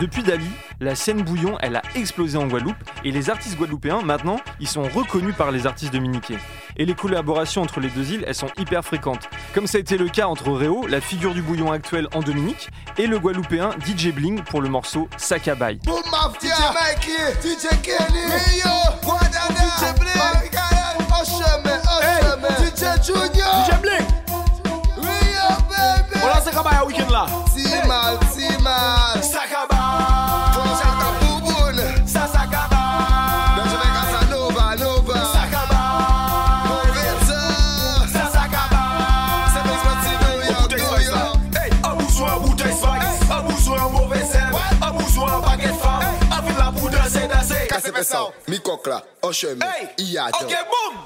Depuis 0.00 0.22
Dali, 0.22 0.50
la 0.78 0.94
scène 0.94 1.22
bouillon, 1.22 1.56
elle 1.60 1.76
a 1.76 1.82
explosé 1.94 2.36
en 2.36 2.46
Guadeloupe 2.46 2.76
et 3.02 3.10
les 3.10 3.30
artistes 3.30 3.56
guadeloupéens, 3.56 4.02
maintenant, 4.02 4.36
ils 4.60 4.68
sont 4.68 4.82
reconnus 4.82 5.34
par 5.34 5.50
les 5.50 5.66
artistes 5.66 5.90
dominicains. 5.90 6.36
Et 6.76 6.84
les 6.84 6.94
collaborations 6.94 7.62
entre 7.62 7.80
les 7.80 7.88
deux 7.88 8.12
îles, 8.12 8.22
elles 8.26 8.34
sont 8.34 8.50
hyper 8.58 8.84
fréquentes. 8.84 9.30
Comme 9.54 9.66
ça 9.66 9.78
a 9.78 9.80
été 9.80 9.96
le 9.96 10.08
cas 10.08 10.26
entre 10.26 10.52
Réo, 10.52 10.86
la 10.86 11.00
figure 11.00 11.32
du 11.32 11.40
bouillon 11.40 11.72
actuel 11.72 12.08
en 12.14 12.20
Dominique, 12.20 12.68
et 12.98 13.06
le 13.06 13.18
guadeloupéen 13.18 13.70
DJ 13.86 14.08
Bling 14.12 14.42
pour 14.42 14.60
le 14.60 14.68
morceau 14.68 15.08
Sakabai. 15.16 15.78
Boom 15.84 16.02
Mafia, 16.10 16.56
DJ 17.40 17.68
Kenny, 17.82 18.20
Rio, 18.26 18.68
DJ 22.60 23.02
Junior, 23.02 23.56
Ok, 50.42 50.48
boum. 50.50 50.98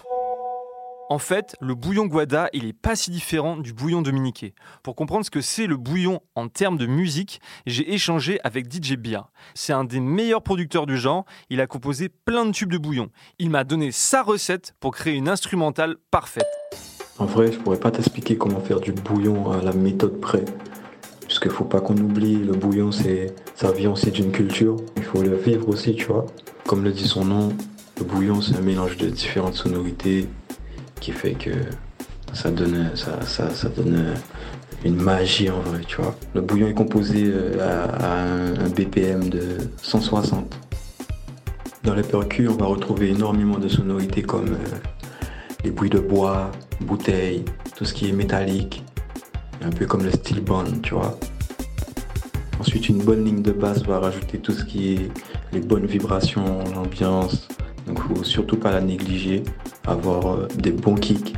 En 1.08 1.18
fait, 1.18 1.56
le 1.60 1.74
bouillon 1.74 2.06
Guada, 2.06 2.48
il 2.52 2.66
est 2.66 2.72
pas 2.72 2.94
si 2.94 3.10
différent 3.10 3.56
du 3.56 3.72
bouillon 3.72 4.00
dominiqué. 4.00 4.54
Pour 4.84 4.94
comprendre 4.94 5.24
ce 5.24 5.30
que 5.30 5.40
c'est 5.40 5.66
le 5.66 5.76
bouillon 5.76 6.20
en 6.36 6.48
termes 6.48 6.78
de 6.78 6.86
musique, 6.86 7.40
j'ai 7.66 7.92
échangé 7.92 8.38
avec 8.44 8.72
DJ 8.72 8.94
Bia. 8.94 9.28
C'est 9.54 9.72
un 9.72 9.82
des 9.82 9.98
meilleurs 9.98 10.42
producteurs 10.42 10.86
du 10.86 10.96
genre, 10.96 11.24
il 11.48 11.60
a 11.60 11.66
composé 11.66 12.08
plein 12.08 12.46
de 12.46 12.52
tubes 12.52 12.70
de 12.72 12.78
bouillon. 12.78 13.10
Il 13.40 13.50
m'a 13.50 13.64
donné 13.64 13.90
sa 13.90 14.22
recette 14.22 14.74
pour 14.78 14.92
créer 14.92 15.14
une 15.14 15.28
instrumentale 15.28 15.96
parfaite. 16.12 16.46
En 17.18 17.26
vrai, 17.26 17.50
je 17.50 17.58
pourrais 17.58 17.80
pas 17.80 17.90
t'expliquer 17.90 18.38
comment 18.38 18.60
faire 18.60 18.78
du 18.78 18.92
bouillon 18.92 19.50
à 19.50 19.60
la 19.62 19.72
méthode 19.72 20.20
près. 20.20 20.44
Puisqu'il 21.26 21.50
faut 21.50 21.64
pas 21.64 21.80
qu'on 21.80 21.96
oublie, 21.96 22.36
le 22.36 22.52
bouillon, 22.52 22.92
c'est, 22.92 23.34
ça 23.56 23.72
vient 23.72 23.90
aussi 23.90 24.12
d'une 24.12 24.32
culture. 24.32 24.76
Il 24.96 25.02
faut 25.02 25.22
le 25.22 25.36
vivre 25.36 25.68
aussi, 25.68 25.94
tu 25.94 26.06
vois. 26.06 26.26
Comme 26.66 26.84
le 26.84 26.92
dit 26.92 27.06
son 27.06 27.24
nom, 27.24 27.52
le 27.98 28.04
bouillon, 28.04 28.40
c'est 28.40 28.56
un 28.56 28.60
mélange 28.60 28.96
de 28.96 29.08
différentes 29.08 29.54
sonorités 29.54 30.28
qui 31.00 31.12
fait 31.12 31.32
que 31.32 31.50
ça 32.32 32.50
donne, 32.50 32.90
ça, 32.94 33.20
ça, 33.22 33.50
ça 33.50 33.68
une 34.84 34.96
magie 34.96 35.50
en 35.50 35.60
vrai, 35.60 35.80
tu 35.86 36.00
vois. 36.00 36.14
Le 36.34 36.40
bouillon 36.40 36.68
est 36.68 36.74
composé 36.74 37.24
euh, 37.26 37.58
à, 37.60 38.04
à 38.04 38.22
un, 38.22 38.54
un 38.60 38.68
BPM 38.68 39.28
de 39.28 39.58
160. 39.82 40.56
Dans 41.84 41.94
les 41.94 42.02
percus, 42.02 42.48
on 42.50 42.56
va 42.56 42.66
retrouver 42.66 43.10
énormément 43.10 43.58
de 43.58 43.68
sonorités 43.68 44.22
comme 44.22 44.52
euh, 44.52 44.76
les 45.64 45.70
bruits 45.70 45.90
de 45.90 45.98
bois, 45.98 46.50
bouteilles, 46.80 47.44
tout 47.76 47.84
ce 47.84 47.92
qui 47.92 48.08
est 48.08 48.12
métallique, 48.12 48.84
un 49.62 49.70
peu 49.70 49.86
comme 49.86 50.04
le 50.04 50.10
steel 50.10 50.40
band, 50.40 50.64
tu 50.82 50.94
vois. 50.94 51.18
Ensuite, 52.58 52.88
une 52.88 53.02
bonne 53.02 53.24
ligne 53.24 53.42
de 53.42 53.52
basse 53.52 53.82
va 53.84 53.98
rajouter 53.98 54.38
tout 54.38 54.52
ce 54.52 54.64
qui 54.64 54.94
est 54.94 55.10
les 55.52 55.60
bonnes 55.60 55.86
vibrations, 55.86 56.64
l'ambiance. 56.74 57.48
Donc, 57.86 58.00
faut 58.00 58.24
surtout 58.24 58.56
pas 58.56 58.70
la 58.70 58.80
négliger. 58.80 59.42
Avoir 59.86 60.34
euh, 60.34 60.48
des 60.56 60.72
bons 60.72 60.94
kicks, 60.94 61.34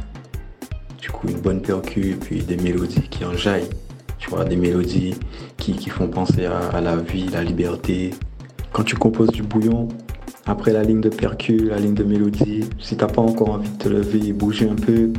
du 1.00 1.10
coup, 1.10 1.28
une 1.28 1.40
bonne 1.40 1.62
percu 1.62 2.10
et 2.10 2.14
puis 2.14 2.42
des 2.42 2.56
mélodies 2.56 3.08
qui 3.08 3.24
en 3.24 3.34
jaillent. 3.34 3.70
Tu 4.18 4.30
vois, 4.30 4.44
des 4.44 4.56
mélodies 4.56 5.14
qui, 5.56 5.88
font 5.88 6.08
penser 6.08 6.46
à, 6.46 6.80
la 6.80 6.96
vie, 6.96 7.28
la 7.28 7.42
liberté. 7.42 8.10
Quand 8.72 8.84
tu 8.84 8.96
composes 8.96 9.30
du 9.30 9.42
bouillon, 9.42 9.88
après 10.46 10.72
la 10.72 10.82
ligne 10.82 11.00
de 11.00 11.08
percu, 11.08 11.68
la 11.68 11.78
ligne 11.78 11.94
de 11.94 12.04
mélodie, 12.04 12.64
si 12.78 12.96
t'as 12.96 13.06
pas 13.06 13.22
encore 13.22 13.50
envie 13.50 13.68
de 13.68 13.78
te 13.78 13.88
lever 13.88 14.28
et 14.28 14.32
bouger 14.32 14.68
un 14.68 14.74
peu, 14.74 15.12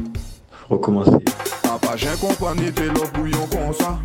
faut 0.52 0.76
recommencer. 0.76 1.24
A 1.74 1.80
pa 1.82 1.96
jen 1.98 2.14
kompon 2.22 2.54
ni 2.60 2.72
te 2.72 2.86
lo 2.86 3.08
bouillon 3.16 3.48
kon 3.50 3.74
sa 3.74 3.98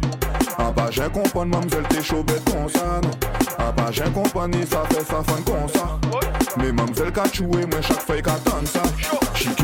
A 0.58 0.72
pa 0.72 0.90
jen 0.90 1.10
kompon 1.10 1.46
mamzel 1.46 1.86
te 1.88 2.02
chaud 2.02 2.22
bête 2.24 2.44
kon 2.50 2.68
sa 2.68 3.00
non. 3.00 3.14
A 3.58 3.72
pa 3.72 3.90
jen 3.92 4.12
kompon 4.12 4.48
ni 4.48 4.66
sa 4.66 4.84
fe 4.90 5.04
sa 5.04 5.22
fan 5.22 5.42
kon 5.46 5.68
sa 5.74 5.98
Me 6.58 6.72
mamzel 6.72 7.12
ka 7.12 7.28
choué 7.32 7.66
mwen 7.66 7.82
chak 7.82 8.02
fay 8.02 8.22
ka 8.22 8.36
tan 8.44 8.66
sa 8.66 8.82
She 9.34 9.54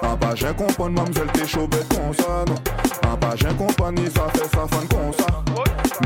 Papa, 0.00 0.34
j'ai 0.34 0.54
compagnie, 0.54 0.94
mamselle, 0.94 1.32
t'es 1.32 1.46
chaud 1.46 1.66
bête 1.68 1.86
comme 1.88 2.14
ça. 2.14 2.44
Non. 2.46 2.54
Compagnie, 3.56 4.10
ça 4.10 4.28
fait 4.34 4.48
ça 4.54 4.66
fan 4.68 4.88
comme 4.88 5.12
ça. 5.12 5.26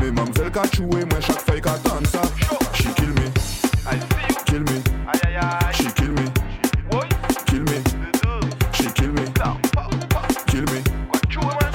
Mais 0.01 0.11
mamselle 0.11 0.51
qu'a 0.51 0.63
choué, 0.75 1.05
moi 1.05 1.19
chaque 1.19 1.39
feuille 1.41 1.61
qu'a 1.61 1.71
tant 1.71 2.03
ça. 2.05 2.21
She 2.73 2.93
kill 2.95 3.09
me. 3.09 3.31
Kill 4.45 4.61
me. 4.61 4.81
She 5.73 5.93
kill 5.93 6.11
me. 6.11 6.25
Kill 7.45 7.61
me. 7.61 7.83
She 8.73 8.85
kill 8.93 9.11
me. 9.11 9.23
Kill 10.47 10.63
me. 10.63 10.83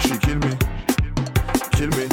She 0.03 0.19
kill 0.19 0.37
me. 0.39 0.57
Kill 1.73 1.89
me. 1.91 2.09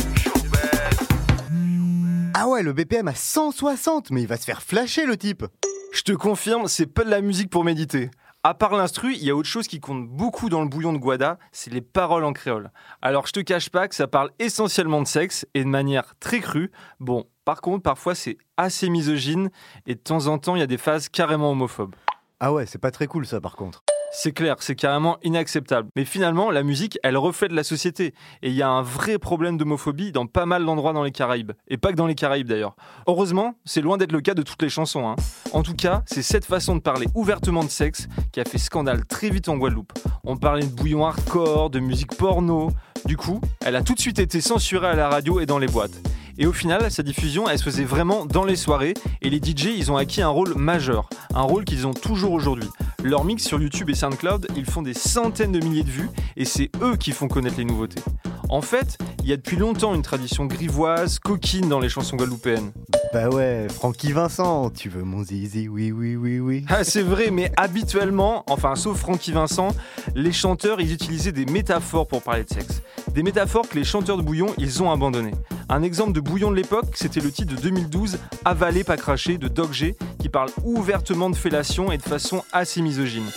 Ah 2.34 2.48
ouais, 2.48 2.64
le 2.64 2.74
BPM 2.74 3.08
à 3.08 3.16
160, 3.16 4.12
mais 4.12 4.22
il 4.22 4.28
va 4.28 4.38
se 4.38 4.46
faire 4.46 4.62
flasher 4.62 5.06
le 5.06 5.18
type. 5.18 5.46
Je 5.94 6.02
te 6.02 6.12
confirme, 6.12 6.68
c'est 6.68 6.86
pas 6.88 7.04
de 7.04 7.10
la 7.10 7.22
musique 7.22 7.50
pour 7.50 7.64
méditer. 7.64 8.12
À 8.42 8.54
part 8.54 8.74
l'instru, 8.74 9.16
il 9.16 9.24
y 9.26 9.30
a 9.30 9.36
autre 9.36 9.50
chose 9.50 9.68
qui 9.68 9.82
compte 9.82 10.08
beaucoup 10.08 10.48
dans 10.48 10.62
le 10.62 10.70
bouillon 10.70 10.94
de 10.94 10.98
Guada, 10.98 11.40
c'est 11.52 11.74
les 11.74 11.82
paroles 11.82 12.24
en 12.24 12.32
créole. 12.32 12.72
Alors 13.02 13.28
je 13.28 13.34
te 13.34 13.42
cache 13.42 13.70
pas 13.70 13.90
que 13.90 13.96
ça 13.96 14.08
parle 14.08 14.32
essentiellement 14.40 15.02
de 15.02 15.08
sexe 15.08 15.46
et 15.56 15.66
de 15.66 15.68
manière 15.68 16.16
très 16.22 16.40
crue. 16.40 16.72
Bon, 17.02 17.28
par 17.44 17.60
contre, 17.60 17.84
parfois 17.84 18.16
c'est 18.16 18.38
assez 18.56 18.90
misogyne 18.90 19.50
et 19.86 19.96
de 19.96 20.00
temps 20.00 20.28
en 20.28 20.38
temps 20.38 20.56
il 20.56 20.60
y 20.60 20.64
a 20.64 20.68
des 20.68 20.78
phases 20.78 21.10
carrément 21.10 21.52
homophobes. 21.52 21.96
Ah 22.40 22.54
ouais, 22.54 22.66
c'est 22.66 22.80
pas 22.80 22.92
très 22.92 23.08
cool 23.08 23.26
ça 23.26 23.42
par 23.42 23.58
contre. 23.58 23.84
C'est 24.12 24.32
clair, 24.32 24.56
c'est 24.60 24.76
carrément 24.76 25.18
inacceptable. 25.24 25.90
Mais 25.96 26.04
finalement, 26.04 26.50
la 26.50 26.64
musique, 26.64 26.98
elle 27.04 27.16
reflète 27.16 27.52
la 27.52 27.64
société. 27.64 28.14
Et 28.42 28.50
il 28.50 28.56
y 28.56 28.64
a 28.64 28.70
un 28.70 28.82
vrai 28.82 29.20
problème 29.20 29.58
d'homophobie 29.58 30.12
dans 30.12 30.26
pas 30.26 30.46
mal 30.48 30.66
d'endroits 30.66 30.94
dans 30.94 31.04
les 31.04 31.12
Caraïbes. 31.12 31.52
Et 31.68 31.78
pas 31.78 31.92
que 31.92 31.96
dans 31.96 32.08
les 32.08 32.16
Caraïbes 32.16 32.48
d'ailleurs. 32.48 32.76
Heureusement, 33.08 33.54
c'est 33.66 33.82
loin 33.82 33.98
d'être 33.98 34.12
le 34.12 34.22
cas 34.22 34.34
de 34.34 34.42
toutes 34.42 34.62
les 34.64 34.70
chansons. 34.70 35.08
hein. 35.08 35.16
En 35.54 35.62
tout 35.62 35.76
cas, 35.76 36.02
c'est 36.08 36.24
cette 36.24 36.46
façon 36.46 36.76
de 36.76 36.82
parler 36.82 37.08
ouvertement 37.14 37.64
de 37.64 37.70
sexe 37.70 38.08
qui 38.32 38.40
a 38.40 38.46
fait 38.46 38.58
scandale 38.58 39.06
très 39.06 39.30
vite 39.30 39.48
en 39.48 39.58
Guadeloupe. 39.58 39.94
On 40.24 40.38
parlait 40.38 40.66
de 40.66 40.72
bouillon 40.74 41.06
hardcore, 41.06 41.70
de 41.70 41.80
musique 41.80 42.16
porno. 42.18 42.72
Du 43.06 43.16
coup, 43.16 43.40
elle 43.64 43.76
a 43.76 43.84
tout 43.84 43.94
de 43.94 44.00
suite 44.00 44.20
été 44.20 44.42
censurée 44.42 44.88
à 44.88 44.96
la 44.96 45.08
radio 45.08 45.40
et 45.40 45.46
dans 45.46 45.60
les 45.60 45.68
boîtes. 45.68 46.02
Et 46.42 46.48
au 46.48 46.54
final, 46.54 46.90
sa 46.90 47.04
diffusion, 47.04 47.50
elle 47.50 47.58
se 47.60 47.64
faisait 47.64 47.84
vraiment 47.84 48.26
dans 48.26 48.46
les 48.46 48.56
soirées 48.56 48.94
et 49.22 49.30
les 49.30 49.40
DJ, 49.40 49.76
ils 49.78 49.92
ont 49.92 49.98
acquis 49.98 50.22
un 50.22 50.30
rôle 50.30 50.56
majeur, 50.56 51.10
un 51.36 51.42
rôle 51.42 51.66
qu'ils 51.66 51.86
ont 51.86 51.94
toujours 51.94 52.32
aujourd'hui. 52.32 52.70
Leur 53.04 53.24
mix 53.24 53.44
sur 53.44 53.62
YouTube 53.62 53.90
et 53.90 53.96
SoundCloud, 53.96 54.48
ils 54.58 54.66
font 54.66 54.82
des 54.82 54.94
centaines 54.94 55.54
de 55.54 55.60
milliers 55.60 55.84
de 55.84 55.90
vues 55.90 56.10
et 56.36 56.44
c'est 56.44 56.70
eux 56.82 56.98
qui 56.98 57.12
font 57.12 57.30
connaître 57.30 57.58
les 57.58 57.64
nouveautés. 57.64 58.02
En 58.50 58.62
fait, 58.62 58.98
il 59.24 59.30
y 59.30 59.34
a 59.34 59.38
depuis 59.38 59.56
longtemps 59.56 59.96
une 59.96 60.02
tradition 60.02 60.46
grivoise, 60.46 61.18
coquine 61.20 61.70
dans 61.70 61.80
les 61.80 61.88
chansons 61.88 62.18
guadeloupéennes. 62.18 62.72
Bah 63.14 63.30
ouais, 63.30 63.68
Francky 63.70 64.12
Vincent, 64.12 64.70
tu 64.72 64.90
veux 64.90 65.04
mon 65.04 65.24
zizi, 65.24 65.70
oui, 65.70 65.92
oui, 65.92 66.16
oui, 66.18 66.40
oui. 66.40 66.66
Ah, 66.70 66.84
c'est 66.84 67.02
vrai, 67.02 67.32
mais 67.32 67.52
habituellement, 67.56 68.44
enfin, 68.48 68.76
sauf 68.76 68.98
Francky 68.98 69.32
Vincent, 69.32 69.70
les 70.16 70.34
chanteurs, 70.34 70.82
ils 70.82 70.92
utilisaient 70.92 71.32
des 71.32 71.46
métaphores 71.46 72.08
pour 72.08 72.22
parler 72.22 72.44
de 72.44 72.50
sexe. 72.50 72.82
Des 73.14 73.24
métaphores 73.24 73.70
que 73.70 73.76
les 73.76 73.86
chanteurs 73.86 74.18
de 74.18 74.24
bouillon, 74.24 74.48
ils 74.58 74.84
ont 74.84 74.92
abandonnées. 74.92 75.34
Un 75.72 75.84
exemple 75.84 76.14
de 76.14 76.20
bouillon 76.20 76.50
de 76.50 76.56
l'époque, 76.56 76.88
c'était 76.96 77.20
le 77.20 77.32
titre 77.32 77.56
de 77.56 77.62
2012, 77.62 78.18
Avaler, 78.44 78.84
pas 78.84 78.98
cracher, 78.98 79.38
de 79.38 79.48
Doc 79.48 79.72
G, 79.72 79.96
qui 80.20 80.28
parle 80.28 80.50
ouvertement 80.64 81.30
de 81.30 81.36
fellation 81.36 81.92
et 81.92 81.98
de 82.00 82.02
façon 82.02 82.44
assez 82.52 82.82
misogyne. 82.82 83.30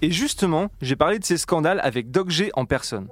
Et 0.00 0.12
justement, 0.12 0.68
j'ai 0.80 0.94
parlé 0.94 1.18
de 1.18 1.24
ces 1.24 1.38
scandales 1.38 1.80
avec 1.82 2.12
Doc 2.12 2.30
G 2.30 2.52
en 2.54 2.64
personne. 2.64 3.08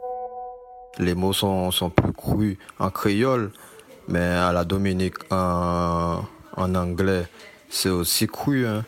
Les 1.00 1.16
mots 1.16 1.32
sont, 1.32 1.90
plus 1.90 2.12
crus 2.12 2.58
en 2.78 2.90
créole, 2.90 3.50
mais 4.06 4.20
à 4.22 4.52
la 4.52 4.64
Dominique 4.64 5.16
en, 5.32 6.20
en 6.56 6.74
anglais, 6.76 7.26
c'est 7.68 7.90
aussi 7.90 8.28
cru. 8.28 8.68
hein. 8.68 8.84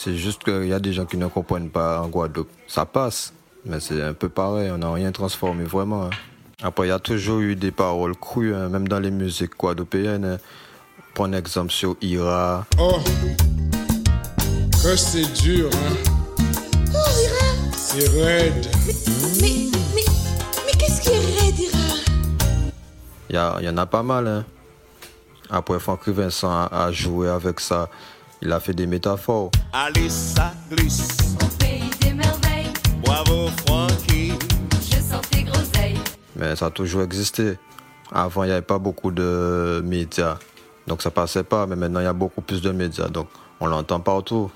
C'est 0.00 0.16
juste 0.16 0.44
qu'il 0.44 0.66
y 0.68 0.72
a 0.72 0.78
des 0.78 0.92
gens 0.92 1.06
qui 1.06 1.16
ne 1.16 1.26
comprennent 1.26 1.70
pas 1.70 2.00
en 2.02 2.06
Guadeloupe. 2.08 2.48
Ça 2.68 2.86
passe, 2.86 3.32
mais 3.64 3.80
c'est 3.80 4.00
un 4.00 4.12
peu 4.14 4.28
pareil, 4.28 4.70
on 4.70 4.78
n'a 4.78 4.92
rien 4.92 5.10
transformé 5.10 5.64
vraiment. 5.64 6.04
hein. 6.04 6.10
Après, 6.62 6.86
il 6.86 6.90
y 6.90 6.92
a 6.92 7.00
toujours 7.00 7.40
eu 7.40 7.56
des 7.56 7.72
paroles 7.72 8.14
crues, 8.16 8.54
hein, 8.54 8.68
même 8.68 8.86
dans 8.86 9.00
les 9.00 9.10
musiques 9.10 9.56
guadeloupéennes. 9.58 10.24
hein. 10.24 10.38
Prends 11.14 11.24
un 11.24 11.32
exemple 11.32 11.72
sur 11.72 11.96
Ira. 12.00 12.64
Oh, 12.78 12.98
que 14.82 14.94
c'est 14.94 15.32
dur, 15.42 15.68
hein. 15.74 15.96
C'est 17.76 18.08
raide. 18.08 18.66
Mais, 19.40 19.66
mais, 19.96 20.04
mais 20.66 20.72
qu'est-ce 20.78 21.00
qui 21.00 21.08
est 21.08 21.40
raide, 21.40 21.58
Ira? 21.58 21.78
Il 23.30 23.34
y, 23.34 23.38
a- 23.38 23.56
il 23.60 23.66
y 23.66 23.68
en 23.68 23.76
a 23.78 23.86
pas 23.86 24.04
mal. 24.04 24.28
Hein. 24.28 24.44
Après, 25.50 25.80
Francky 25.80 26.12
Vincent 26.12 26.50
a, 26.50 26.66
a 26.86 26.92
joué 26.92 27.28
avec 27.28 27.58
ça. 27.58 27.88
Il 28.42 28.52
a 28.52 28.60
fait 28.60 28.72
des 28.74 28.86
métaphores. 28.86 29.50
Allez, 29.72 30.08
ça 30.08 30.52
glisse. 30.70 31.36
Au 31.42 31.46
pays 31.58 31.90
des 32.00 32.12
merveilles, 32.12 32.72
Bravo, 33.04 33.48
Frankie. 33.66 34.32
je 34.90 34.96
sens 34.96 35.20
tes 35.30 35.42
groseilles. 35.42 35.98
Mais 36.36 36.54
ça 36.56 36.66
a 36.66 36.70
toujours 36.70 37.02
existé. 37.02 37.58
Avant, 38.12 38.44
il 38.44 38.46
n'y 38.46 38.52
avait 38.52 38.62
pas 38.62 38.78
beaucoup 38.78 39.10
de 39.10 39.82
médias. 39.84 40.38
Donc 40.86 41.02
ça 41.02 41.10
passait 41.10 41.42
pas. 41.42 41.66
Mais 41.66 41.76
maintenant, 41.76 42.00
il 42.00 42.04
y 42.04 42.06
a 42.06 42.12
beaucoup 42.12 42.40
plus 42.40 42.62
de 42.62 42.70
médias. 42.70 43.08
Donc 43.08 43.28
on 43.60 43.66
l'entend 43.66 44.00
partout. 44.00 44.50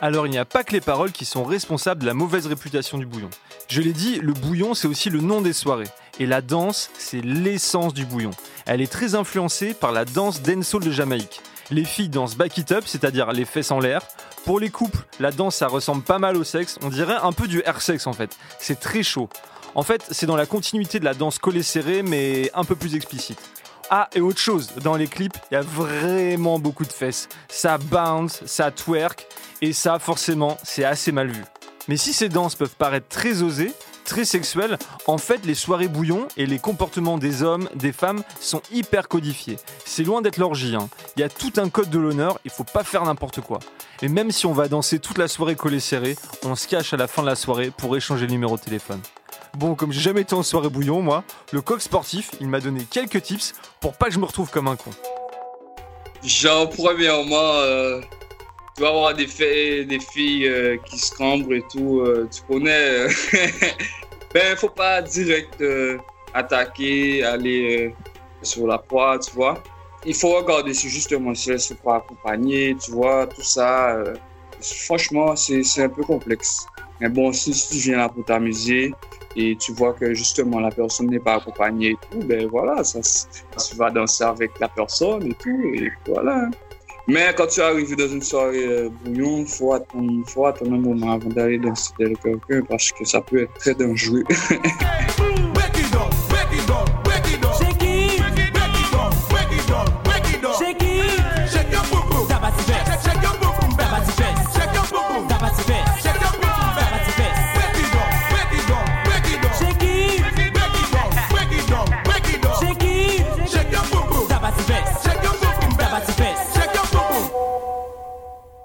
Alors 0.00 0.26
il 0.26 0.30
n'y 0.30 0.38
a 0.38 0.44
pas 0.44 0.64
que 0.64 0.72
les 0.72 0.80
paroles 0.80 1.12
qui 1.12 1.24
sont 1.24 1.44
responsables 1.44 2.00
de 2.02 2.06
la 2.06 2.14
mauvaise 2.14 2.46
réputation 2.46 2.98
du 2.98 3.06
bouillon. 3.06 3.30
Je 3.68 3.80
l'ai 3.80 3.92
dit, 3.92 4.18
le 4.20 4.32
bouillon 4.32 4.74
c'est 4.74 4.86
aussi 4.88 5.08
le 5.10 5.20
nom 5.20 5.40
des 5.40 5.52
soirées. 5.52 5.88
Et 6.20 6.26
la 6.26 6.42
danse, 6.42 6.90
c'est 6.98 7.20
l'essence 7.22 7.92
du 7.94 8.04
bouillon. 8.04 8.30
Elle 8.66 8.80
est 8.80 8.90
très 8.90 9.14
influencée 9.14 9.74
par 9.74 9.92
la 9.92 10.04
danse 10.04 10.42
dancehall 10.42 10.82
de 10.84 10.90
Jamaïque. 10.90 11.40
Les 11.74 11.84
filles 11.84 12.08
dansent 12.08 12.36
back 12.36 12.56
it 12.56 12.70
up, 12.70 12.84
c'est-à-dire 12.86 13.32
les 13.32 13.44
fesses 13.44 13.72
en 13.72 13.80
l'air. 13.80 14.00
Pour 14.44 14.60
les 14.60 14.70
couples, 14.70 15.04
la 15.18 15.32
danse 15.32 15.56
ça 15.56 15.66
ressemble 15.66 16.04
pas 16.04 16.20
mal 16.20 16.36
au 16.36 16.44
sexe, 16.44 16.78
on 16.82 16.88
dirait 16.88 17.16
un 17.20 17.32
peu 17.32 17.48
du 17.48 17.64
air 17.66 17.82
sex 17.82 18.06
en 18.06 18.12
fait. 18.12 18.38
C'est 18.60 18.78
très 18.78 19.02
chaud. 19.02 19.28
En 19.74 19.82
fait, 19.82 20.06
c'est 20.12 20.26
dans 20.26 20.36
la 20.36 20.46
continuité 20.46 21.00
de 21.00 21.04
la 21.04 21.14
danse 21.14 21.40
collée 21.40 21.64
serrée, 21.64 22.04
mais 22.04 22.48
un 22.54 22.62
peu 22.62 22.76
plus 22.76 22.94
explicite. 22.94 23.40
Ah, 23.90 24.08
et 24.14 24.20
autre 24.20 24.38
chose, 24.38 24.70
dans 24.84 24.94
les 24.94 25.08
clips, 25.08 25.36
il 25.50 25.54
y 25.54 25.56
a 25.56 25.62
vraiment 25.62 26.60
beaucoup 26.60 26.84
de 26.84 26.92
fesses. 26.92 27.28
Ça 27.48 27.76
bounce, 27.76 28.46
ça 28.46 28.70
twerk, 28.70 29.26
et 29.60 29.72
ça, 29.72 29.98
forcément, 29.98 30.56
c'est 30.62 30.84
assez 30.84 31.10
mal 31.10 31.26
vu. 31.26 31.42
Mais 31.88 31.96
si 31.96 32.12
ces 32.12 32.28
danses 32.28 32.54
peuvent 32.54 32.76
paraître 32.78 33.08
très 33.08 33.42
osées, 33.42 33.72
très 34.04 34.24
sexuelles, 34.24 34.78
en 35.06 35.18
fait, 35.18 35.44
les 35.44 35.54
soirées 35.54 35.88
bouillon 35.88 36.28
et 36.36 36.46
les 36.46 36.58
comportements 36.58 37.18
des 37.18 37.42
hommes, 37.42 37.68
des 37.74 37.92
femmes 37.92 38.22
sont 38.40 38.62
hyper 38.72 39.08
codifiés. 39.08 39.56
C'est 39.84 40.04
loin 40.04 40.22
d'être 40.22 40.38
l'orgie, 40.38 40.76
hein. 40.76 40.88
Il 41.16 41.20
y 41.20 41.22
a 41.24 41.28
tout 41.28 41.52
un 41.56 41.68
code 41.68 41.90
de 41.90 41.98
l'honneur, 41.98 42.38
il 42.44 42.50
faut 42.50 42.64
pas 42.64 42.84
faire 42.84 43.04
n'importe 43.04 43.40
quoi. 43.40 43.58
Et 44.02 44.08
même 44.08 44.30
si 44.30 44.46
on 44.46 44.52
va 44.52 44.68
danser 44.68 44.98
toute 44.98 45.18
la 45.18 45.28
soirée 45.28 45.56
collée 45.56 45.80
serrée, 45.80 46.16
on 46.44 46.54
se 46.54 46.68
cache 46.68 46.92
à 46.92 46.96
la 46.96 47.06
fin 47.06 47.22
de 47.22 47.28
la 47.28 47.36
soirée 47.36 47.72
pour 47.76 47.96
échanger 47.96 48.26
le 48.26 48.32
numéro 48.32 48.56
de 48.56 48.62
téléphone. 48.62 49.00
Bon, 49.56 49.74
comme 49.74 49.92
j'ai 49.92 50.00
jamais 50.00 50.22
été 50.22 50.34
en 50.34 50.42
soirée 50.42 50.68
bouillon, 50.68 51.00
moi, 51.00 51.22
le 51.52 51.60
coq 51.60 51.80
sportif, 51.80 52.30
il 52.40 52.48
m'a 52.48 52.60
donné 52.60 52.84
quelques 52.90 53.22
tips 53.22 53.54
pour 53.80 53.94
pas 53.94 54.06
que 54.06 54.12
je 54.12 54.18
me 54.18 54.24
retrouve 54.24 54.50
comme 54.50 54.68
un 54.68 54.76
con. 54.76 54.90
Genre, 56.24 56.68
premièrement, 56.70 57.36
euh, 57.36 58.00
tu 58.74 58.82
vas 58.82 58.88
avoir 58.88 59.14
des, 59.14 59.26
filles- 59.26 60.48
euh, 60.48 60.76
qui 60.84 60.98
se 60.98 61.16
cambrent 61.16 61.54
et 61.54 61.62
tout, 61.70 62.00
euh, 62.00 62.28
tu 62.32 62.42
connais. 62.42 63.06
euh, 63.06 63.08
ben, 64.34 64.56
faut 64.56 64.68
pas 64.68 65.00
direct 65.00 65.62
attaquer, 66.32 67.22
aller 67.22 67.94
sur 68.42 68.66
la 68.66 68.78
proie, 68.78 69.18
tu 69.18 69.34
vois. 69.34 69.62
Il 70.04 70.14
faut 70.14 70.36
regarder 70.36 70.74
si 70.74 70.88
justement 70.88 71.34
si 71.34 71.50
elles 71.50 71.60
sont 71.60 71.76
pas 71.76 71.96
accompagnées, 71.96 72.76
tu 72.76 72.90
vois, 72.90 73.26
tout 73.28 73.42
ça. 73.42 73.96
franchement, 74.86 75.34
c'est 75.36 75.82
un 75.82 75.88
peu 75.88 76.02
complexe. 76.02 76.66
Mais 77.00 77.08
bon, 77.08 77.32
si, 77.32 77.52
tu 77.52 77.76
viens 77.76 77.98
là 77.98 78.08
pour 78.08 78.24
t'amuser 78.24 78.92
et 79.36 79.56
tu 79.56 79.72
vois 79.72 79.94
que 79.94 80.14
justement 80.14 80.60
la 80.60 80.70
personne 80.70 81.08
n'est 81.08 81.18
pas 81.18 81.34
accompagnée 81.34 81.90
et 81.90 81.96
tout, 82.10 82.22
ben 82.22 82.46
voilà, 82.48 82.82
tu 82.82 83.76
vas 83.76 83.90
danser 83.90 84.24
avec 84.24 84.52
la 84.60 84.68
personne 84.68 85.26
et 85.26 85.34
tout, 85.40 85.60
et 85.74 85.90
voilà. 86.06 86.48
Mais 87.06 87.34
quand 87.36 87.46
tu 87.46 87.60
arrives 87.60 87.94
dans 87.96 88.08
une 88.08 88.22
soirée 88.22 88.66
euh, 88.66 88.88
bouillon, 89.04 89.40
il 89.40 89.46
faut 89.46 89.74
attendre, 90.46 90.74
un 90.74 90.78
moment 90.78 91.12
avant 91.12 91.28
d'aller 91.28 91.58
danser 91.58 91.92
avec 92.00 92.20
quelqu'un 92.22 92.62
parce 92.68 92.92
que 92.92 93.04
ça 93.04 93.20
peut 93.20 93.42
être 93.42 93.54
très 93.54 93.74
dangereux. 93.74 94.24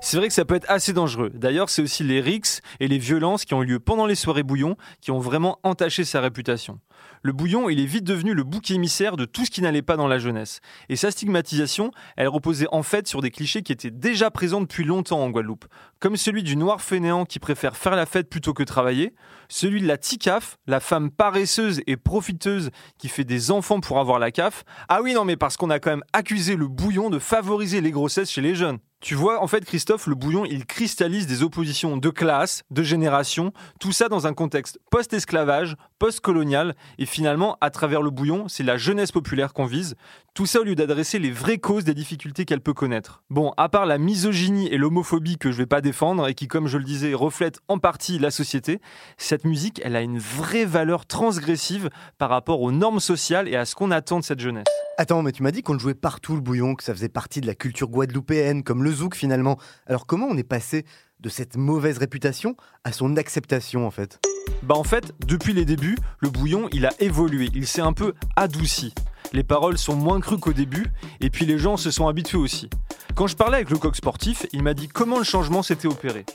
C'est 0.09 0.17
vrai 0.17 0.27
que 0.27 0.33
ça 0.33 0.43
peut 0.43 0.55
être 0.55 0.65
assez 0.71 0.91
dangereux. 0.91 1.29
D'ailleurs, 1.35 1.69
c'est 1.69 1.83
aussi 1.83 2.03
les 2.03 2.19
rixes 2.19 2.61
et 2.79 2.87
les 2.87 2.97
violences 2.97 3.45
qui 3.45 3.53
ont 3.53 3.61
eu 3.61 3.67
lieu 3.67 3.79
pendant 3.79 4.07
les 4.07 4.15
soirées 4.15 4.41
bouillon 4.41 4.75
qui 5.01 5.11
ont 5.11 5.19
vraiment 5.19 5.59
entaché 5.61 6.03
sa 6.03 6.19
réputation. 6.19 6.79
Le 7.21 7.31
bouillon, 7.31 7.69
il 7.69 7.79
est 7.79 7.85
vite 7.85 8.05
devenu 8.05 8.33
le 8.33 8.43
bouc 8.43 8.71
émissaire 8.71 9.17
de 9.17 9.25
tout 9.25 9.45
ce 9.45 9.51
qui 9.51 9.61
n'allait 9.61 9.83
pas 9.83 9.97
dans 9.97 10.07
la 10.07 10.17
jeunesse. 10.17 10.61
Et 10.89 10.95
sa 10.95 11.11
stigmatisation, 11.11 11.91
elle 12.17 12.27
reposait 12.27 12.65
en 12.71 12.81
fait 12.81 13.07
sur 13.07 13.21
des 13.21 13.29
clichés 13.29 13.61
qui 13.61 13.71
étaient 13.71 13.91
déjà 13.91 14.31
présents 14.31 14.61
depuis 14.61 14.83
longtemps 14.83 15.21
en 15.21 15.29
Guadeloupe, 15.29 15.65
comme 15.99 16.17
celui 16.17 16.41
du 16.41 16.55
noir 16.55 16.81
fainéant 16.81 17.25
qui 17.25 17.37
préfère 17.37 17.77
faire 17.77 17.95
la 17.95 18.07
fête 18.07 18.31
plutôt 18.31 18.55
que 18.55 18.63
travailler, 18.63 19.13
celui 19.47 19.79
de 19.79 19.87
la 19.87 19.99
ticaf, 19.99 20.57
la 20.65 20.79
femme 20.79 21.11
paresseuse 21.11 21.81
et 21.85 21.97
profiteuse 21.97 22.71
qui 22.97 23.09
fait 23.09 23.25
des 23.25 23.51
enfants 23.51 23.79
pour 23.79 23.99
avoir 23.99 24.17
la 24.17 24.31
CAF. 24.31 24.63
Ah 24.87 25.03
oui, 25.03 25.13
non, 25.13 25.23
mais 25.23 25.37
parce 25.37 25.55
qu'on 25.55 25.69
a 25.69 25.77
quand 25.77 25.91
même 25.91 26.03
accusé 26.13 26.55
le 26.55 26.67
bouillon 26.67 27.11
de 27.11 27.19
favoriser 27.19 27.79
les 27.79 27.91
grossesses 27.91 28.31
chez 28.31 28.41
les 28.41 28.55
jeunes. 28.55 28.79
Tu 29.01 29.15
vois, 29.15 29.41
en 29.41 29.47
fait, 29.47 29.63
Christophe, 29.63 30.07
le 30.07 30.15
bouillon, 30.15 30.43
il 30.43 30.65
cristallise 30.65 31.25
des 31.25 31.41
oppositions 31.41 31.95
de 31.95 32.09
classe, 32.09 32.63
de 32.69 32.83
génération, 32.83 33.53
tout 33.79 33.93
ça 33.93 34.09
dans 34.09 34.27
un 34.27 34.33
contexte 34.33 34.77
post-esclavage, 34.91 35.77
post-colonial, 35.99 36.75
et 36.97 37.05
finalement, 37.05 37.57
à 37.61 37.69
travers 37.69 38.01
le 38.01 38.09
bouillon, 38.09 38.49
c'est 38.49 38.63
la 38.63 38.75
jeunesse 38.75 39.13
populaire 39.13 39.53
qu'on 39.53 39.65
vise. 39.65 39.95
Tout 40.33 40.45
ça 40.45 40.59
au 40.59 40.63
lieu 40.63 40.75
d'adresser 40.75 41.17
les 41.17 41.31
vraies 41.31 41.59
causes 41.59 41.85
des 41.85 41.93
difficultés 41.93 42.43
qu'elle 42.43 42.59
peut 42.59 42.73
connaître. 42.73 43.23
Bon, 43.29 43.53
à 43.55 43.69
part 43.69 43.85
la 43.85 43.97
misogynie 43.97 44.67
et 44.67 44.77
l'homophobie 44.77 45.37
que 45.37 45.51
je 45.51 45.57
vais 45.57 45.65
pas 45.65 45.79
défendre 45.79 46.27
et 46.27 46.33
qui, 46.33 46.49
comme 46.49 46.67
je 46.67 46.77
le 46.77 46.83
disais, 46.83 47.13
reflètent 47.13 47.61
en 47.69 47.77
partie 47.77 48.19
la 48.19 48.31
société, 48.31 48.81
cette 49.17 49.45
musique, 49.45 49.79
elle 49.83 49.95
a 49.95 50.01
une 50.01 50.19
vraie 50.19 50.65
valeur 50.65 51.05
transgressive 51.05 51.89
par 52.17 52.29
rapport 52.29 52.61
aux 52.61 52.73
normes 52.73 52.99
sociales 52.99 53.47
et 53.47 53.55
à 53.55 53.63
ce 53.63 53.75
qu'on 53.75 53.91
attend 53.91 54.19
de 54.19 54.25
cette 54.25 54.41
jeunesse. 54.41 54.67
Attends, 54.97 55.21
mais 55.21 55.31
tu 55.31 55.43
m'as 55.43 55.51
dit 55.51 55.63
qu'on 55.63 55.79
jouait 55.79 55.93
partout 55.93 56.35
le 56.35 56.41
bouillon, 56.41 56.75
que 56.75 56.83
ça 56.83 56.93
faisait 56.93 57.07
partie 57.07 57.39
de 57.39 57.47
la 57.47 57.55
culture 57.55 57.87
guadeloupéenne, 57.87 58.63
comme 58.63 58.83
le 58.83 58.88
zouk 58.91 59.15
finalement. 59.15 59.57
Alors 59.87 60.05
comment 60.05 60.27
on 60.27 60.37
est 60.37 60.43
passé 60.43 60.85
de 61.19 61.29
cette 61.29 61.57
mauvaise 61.57 61.97
réputation 61.97 62.55
à 62.83 62.91
son 62.91 63.17
acceptation 63.17 63.85
en 63.85 63.91
fait? 63.91 64.19
Bah 64.63 64.75
en 64.75 64.83
fait, 64.83 65.13
depuis 65.25 65.53
les 65.53 65.65
débuts, 65.65 65.97
le 66.19 66.29
bouillon, 66.29 66.69
il 66.71 66.85
a 66.85 66.91
évolué, 66.99 67.49
il 67.53 67.67
s'est 67.67 67.81
un 67.81 67.93
peu 67.93 68.13
adouci. 68.35 68.93
Les 69.33 69.43
paroles 69.43 69.77
sont 69.77 69.95
moins 69.95 70.19
crues 70.19 70.39
qu'au 70.39 70.53
début, 70.53 70.87
et 71.21 71.29
puis 71.29 71.45
les 71.45 71.59
gens 71.59 71.77
se 71.77 71.91
sont 71.91 72.07
habitués 72.07 72.37
aussi. 72.37 72.69
Quand 73.15 73.27
je 73.27 73.35
parlais 73.35 73.57
avec 73.57 73.69
le 73.69 73.77
coq 73.77 73.95
sportif, 73.95 74.45
il 74.53 74.63
m'a 74.63 74.73
dit 74.73 74.87
comment 74.87 75.17
le 75.17 75.23
changement 75.23 75.61
s'était 75.61 75.87
opéré. 75.87 76.25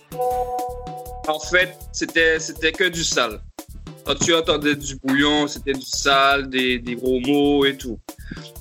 En 1.27 1.41
fait, 1.41 1.77
c'était 1.93 2.39
c'était 2.39 2.73
que 2.73 2.85
du 2.85 3.03
sale. 3.03 3.41
Quand 4.05 4.15
tu 4.17 4.35
entendais 4.35 4.77
du 4.77 4.97
bouillon, 4.97 5.49
c'était 5.49 5.73
du 5.73 5.87
sale, 5.87 6.51
des, 6.51 6.79
des 6.79 6.95
gros 6.95 7.21
mots 7.21 7.65
et 7.65 7.77
tout. 7.77 7.99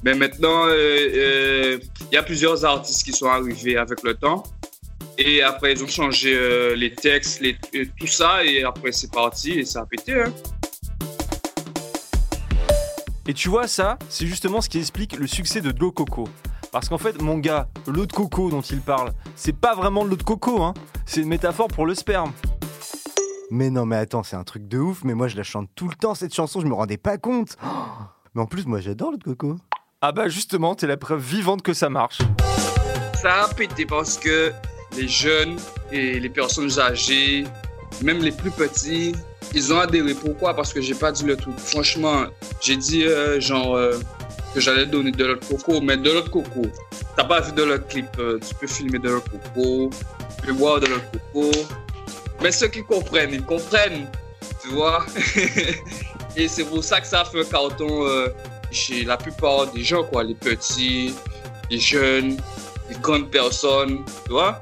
Mais 0.04 0.14
maintenant, 0.14 0.68
il 0.68 0.72
euh, 0.72 1.78
euh, 2.14 2.18
y 2.18 2.18
a 2.18 2.24
plusieurs 2.24 2.64
artistes 2.66 3.04
qui 3.04 3.12
sont 3.12 3.28
arrivés 3.28 3.78
avec 3.78 4.04
le 4.04 4.14
temps. 4.14 4.44
Et 5.18 5.42
après, 5.42 5.74
ils 5.74 5.84
ont 5.84 5.88
changé 5.88 6.34
euh, 6.34 6.76
les 6.76 6.94
textes, 6.94 7.42
les, 7.42 7.58
euh, 7.76 7.86
tout 8.00 8.08
ça. 8.08 8.44
Et 8.46 8.64
après, 8.64 8.92
c'est 8.92 9.12
parti 9.12 9.60
et 9.60 9.66
ça 9.66 9.82
a 9.82 9.86
pété. 9.86 10.22
Hein. 10.22 10.34
Et 13.28 13.34
tu 13.34 13.50
vois, 13.50 13.68
ça, 13.68 13.98
c'est 14.10 14.28
justement 14.28 14.62
ce 14.62 14.70
qui 14.70 14.80
explique 14.80 15.18
le 15.18 15.28
succès 15.28 15.62
de 15.62 15.70
l'eau 15.70 15.90
de 15.90 15.94
coco. 15.94 16.28
Parce 16.72 16.90
qu'en 16.90 16.98
fait, 16.98 17.22
mon 17.22 17.38
gars, 17.38 17.68
l'eau 17.88 18.06
de 18.06 18.12
coco 18.12 18.50
dont 18.50 18.62
il 18.62 18.82
parle, 18.82 19.12
c'est 19.36 19.56
pas 19.56 19.76
vraiment 19.76 20.04
de 20.04 20.10
l'eau 20.10 20.16
de 20.16 20.24
coco, 20.24 20.64
hein. 20.64 20.74
C'est 21.06 21.22
une 21.22 21.28
métaphore 21.28 21.68
pour 21.68 21.86
le 21.86 21.94
sperme. 21.94 22.32
Mais 23.52 23.70
non, 23.70 23.86
mais 23.86 23.98
attends, 23.98 24.24
c'est 24.24 24.36
un 24.36 24.44
truc 24.44 24.68
de 24.68 24.80
ouf, 24.80 25.04
mais 25.04 25.14
moi 25.14 25.28
je 25.28 25.38
la 25.38 25.44
chante 25.44 25.70
tout 25.76 25.88
le 25.88 25.94
temps 25.94 26.16
cette 26.16 26.34
chanson, 26.34 26.60
je 26.60 26.66
me 26.66 26.74
rendais 26.74 26.98
pas 26.98 27.18
compte. 27.20 27.56
Oh 27.64 27.68
mais 28.34 28.42
en 28.42 28.48
plus, 28.48 28.66
moi 28.66 28.80
j'adore 28.80 29.12
le 29.12 29.20
coco. 29.20 29.58
Ah 30.06 30.12
bah 30.12 30.28
justement, 30.28 30.76
t'es 30.76 30.86
la 30.86 30.98
preuve 30.98 31.22
vivante 31.22 31.62
que 31.62 31.74
ça 31.74 31.90
marche. 31.90 32.18
Ça 33.22 33.46
a 33.46 33.48
pété 33.48 33.86
parce 33.86 34.18
que 34.18 34.52
les 34.98 35.08
jeunes 35.08 35.56
et 35.94 36.20
les 36.20 36.28
personnes 36.28 36.78
âgées, 36.78 37.46
même 38.02 38.22
les 38.22 38.34
plus 38.34 38.52
petits, 38.52 39.16
ils 39.54 39.72
ont 39.72 39.80
adhéré. 39.80 40.14
Pourquoi? 40.14 40.58
Parce 40.58 40.74
que 40.74 40.82
j'ai 40.82 40.94
pas 40.94 41.14
dit 41.14 41.24
le 41.24 41.38
truc. 41.38 41.58
Franchement, 41.58 42.26
j'ai 42.60 42.76
dit 42.76 43.06
euh, 43.06 43.40
genre 43.40 43.78
euh, 43.78 43.98
que 44.54 44.60
j'allais 44.60 44.88
donner 44.88 45.12
de 45.12 45.24
l'autre 45.24 45.48
coco, 45.48 45.80
mais 45.80 45.96
de 45.96 46.12
l'autre 46.12 46.32
coco. 46.32 46.64
T'as 47.16 47.24
pas 47.24 47.40
vu 47.40 47.54
de 47.54 47.64
l'autre 47.64 47.88
clip, 47.88 48.08
euh, 48.20 48.40
tu 48.46 48.56
peux 48.56 48.68
filmer 48.68 49.00
de 49.00 49.08
l'autre 49.08 49.32
coco, 49.32 49.90
tu 50.38 50.48
peux 50.48 50.54
boire 50.54 50.82
de 50.82 50.88
l'autre 50.88 51.06
coco. 51.32 51.50
Mais 52.42 52.52
ceux 52.52 52.68
qui 52.68 52.84
comprennent, 52.84 53.34
ils 53.34 53.46
comprennent, 53.46 54.10
tu 54.62 54.68
vois. 54.68 55.06
et 56.36 56.50
c'est 56.50 56.66
pour 56.66 56.84
ça 56.84 57.00
que 57.00 57.08
ça 57.08 57.24
fait 57.24 57.40
un 57.40 57.46
carton 57.46 58.06
chez 58.74 59.04
la 59.06 59.18
plupart 59.18 59.68
des 59.68 59.84
gens, 59.84 60.04
quoi, 60.04 60.24
les 60.24 60.36
petits, 60.36 61.14
les 61.70 61.80
jeunes, 61.80 62.38
les 62.90 62.96
grandes 63.02 63.30
personnes, 63.30 64.04
tu 64.26 64.32
vois. 64.32 64.60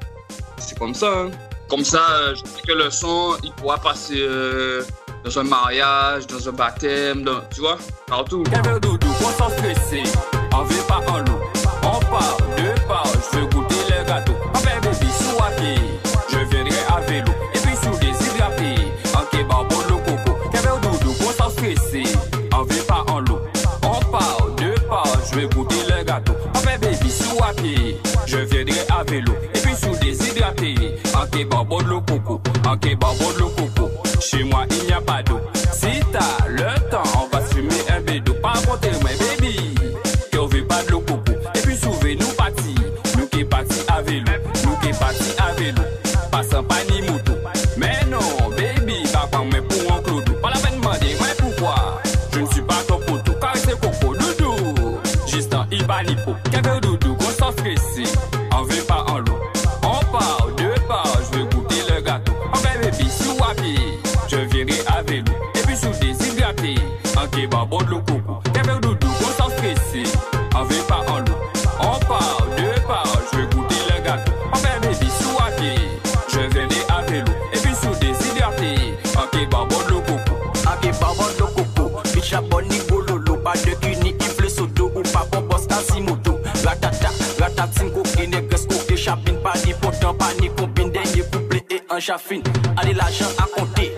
C'est 0.57 0.77
comme 0.77 0.93
ça. 0.93 1.11
Hein. 1.11 1.31
Comme 1.69 1.83
ça, 1.85 2.05
euh, 2.19 2.35
je 2.35 2.39
sais 2.41 2.61
que 2.67 2.73
le 2.73 2.89
son, 2.91 3.35
il 3.43 3.51
pourra 3.53 3.77
passer 3.77 4.17
euh, 4.19 4.83
dans 5.23 5.39
un 5.39 5.43
mariage, 5.43 6.27
dans 6.27 6.49
un 6.49 6.51
baptême, 6.51 7.23
dans- 7.23 7.41
tu 7.53 7.61
vois, 7.61 7.77
partout. 8.07 8.43
Kevin 8.43 8.77
Doudou, 8.79 9.07
on 9.25 9.31
s'en 9.37 9.49
stressé. 9.49 10.03
On 10.53 10.63
veut 10.63 10.83
pas 10.87 10.99
en 11.09 11.19
loup. 11.19 11.39
À 29.01 29.11
vélo. 29.11 29.33
Et 29.53 29.59
puis 29.59 29.75
sous 29.75 29.97
déshydraté. 29.99 30.75
En 31.15 31.25
kebab, 31.27 31.67
bon 31.67 31.79
le 31.79 31.99
coco. 32.01 32.41
En 32.67 32.77
kebab, 32.77 33.17
bon 33.19 33.29
le 33.37 33.45
coco. 33.45 33.89
Chez 34.19 34.43
moi, 34.43 34.65
il 34.69 34.85
n'y 34.85 34.93
a 34.93 35.01
pas 35.01 35.23
d'eau. 35.23 35.39
Ni 90.39 90.49
combine. 90.49 90.91
Dernier 90.91 91.23
couplet 91.31 91.65
et 91.69 91.81
un 91.89 91.99
chaffine. 91.99 92.43
Allez, 92.77 92.93
l'argent 92.93 93.25
à 93.37 93.45
compter. 93.59 93.90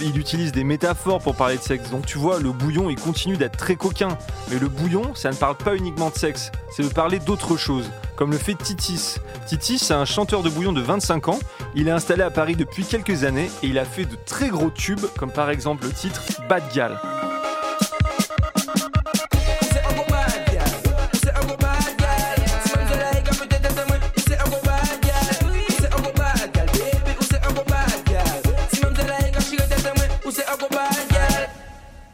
Il 0.00 0.18
utilise 0.18 0.52
des 0.52 0.64
métaphores 0.64 1.20
pour 1.20 1.34
parler 1.34 1.56
de 1.56 1.62
sexe. 1.62 1.90
Donc 1.90 2.06
tu 2.06 2.18
vois, 2.18 2.40
le 2.40 2.52
bouillon, 2.52 2.90
il 2.90 2.96
continue 2.96 3.36
d'être 3.36 3.56
très 3.56 3.76
coquin. 3.76 4.16
Mais 4.50 4.58
le 4.58 4.68
bouillon, 4.68 5.14
ça 5.14 5.30
ne 5.30 5.34
parle 5.34 5.56
pas 5.56 5.76
uniquement 5.76 6.10
de 6.10 6.14
sexe, 6.14 6.52
c'est 6.70 6.82
de 6.82 6.88
parler 6.88 7.18
d'autre 7.18 7.56
chose, 7.56 7.90
comme 8.16 8.30
le 8.30 8.38
fait 8.38 8.54
Titis. 8.54 9.16
Titis, 9.46 9.78
c'est 9.78 9.94
un 9.94 10.04
chanteur 10.04 10.42
de 10.42 10.50
bouillon 10.50 10.72
de 10.72 10.80
25 10.80 11.28
ans. 11.28 11.38
Il 11.74 11.88
est 11.88 11.92
installé 11.92 12.22
à 12.22 12.30
Paris 12.30 12.56
depuis 12.56 12.84
quelques 12.84 13.24
années 13.24 13.50
et 13.62 13.68
il 13.68 13.78
a 13.78 13.84
fait 13.84 14.04
de 14.04 14.16
très 14.26 14.48
gros 14.48 14.70
tubes, 14.70 15.06
comme 15.18 15.32
par 15.32 15.50
exemple 15.50 15.84
le 15.84 15.92
titre 15.92 16.22
Bad 16.48 16.62
Gal. 16.74 16.98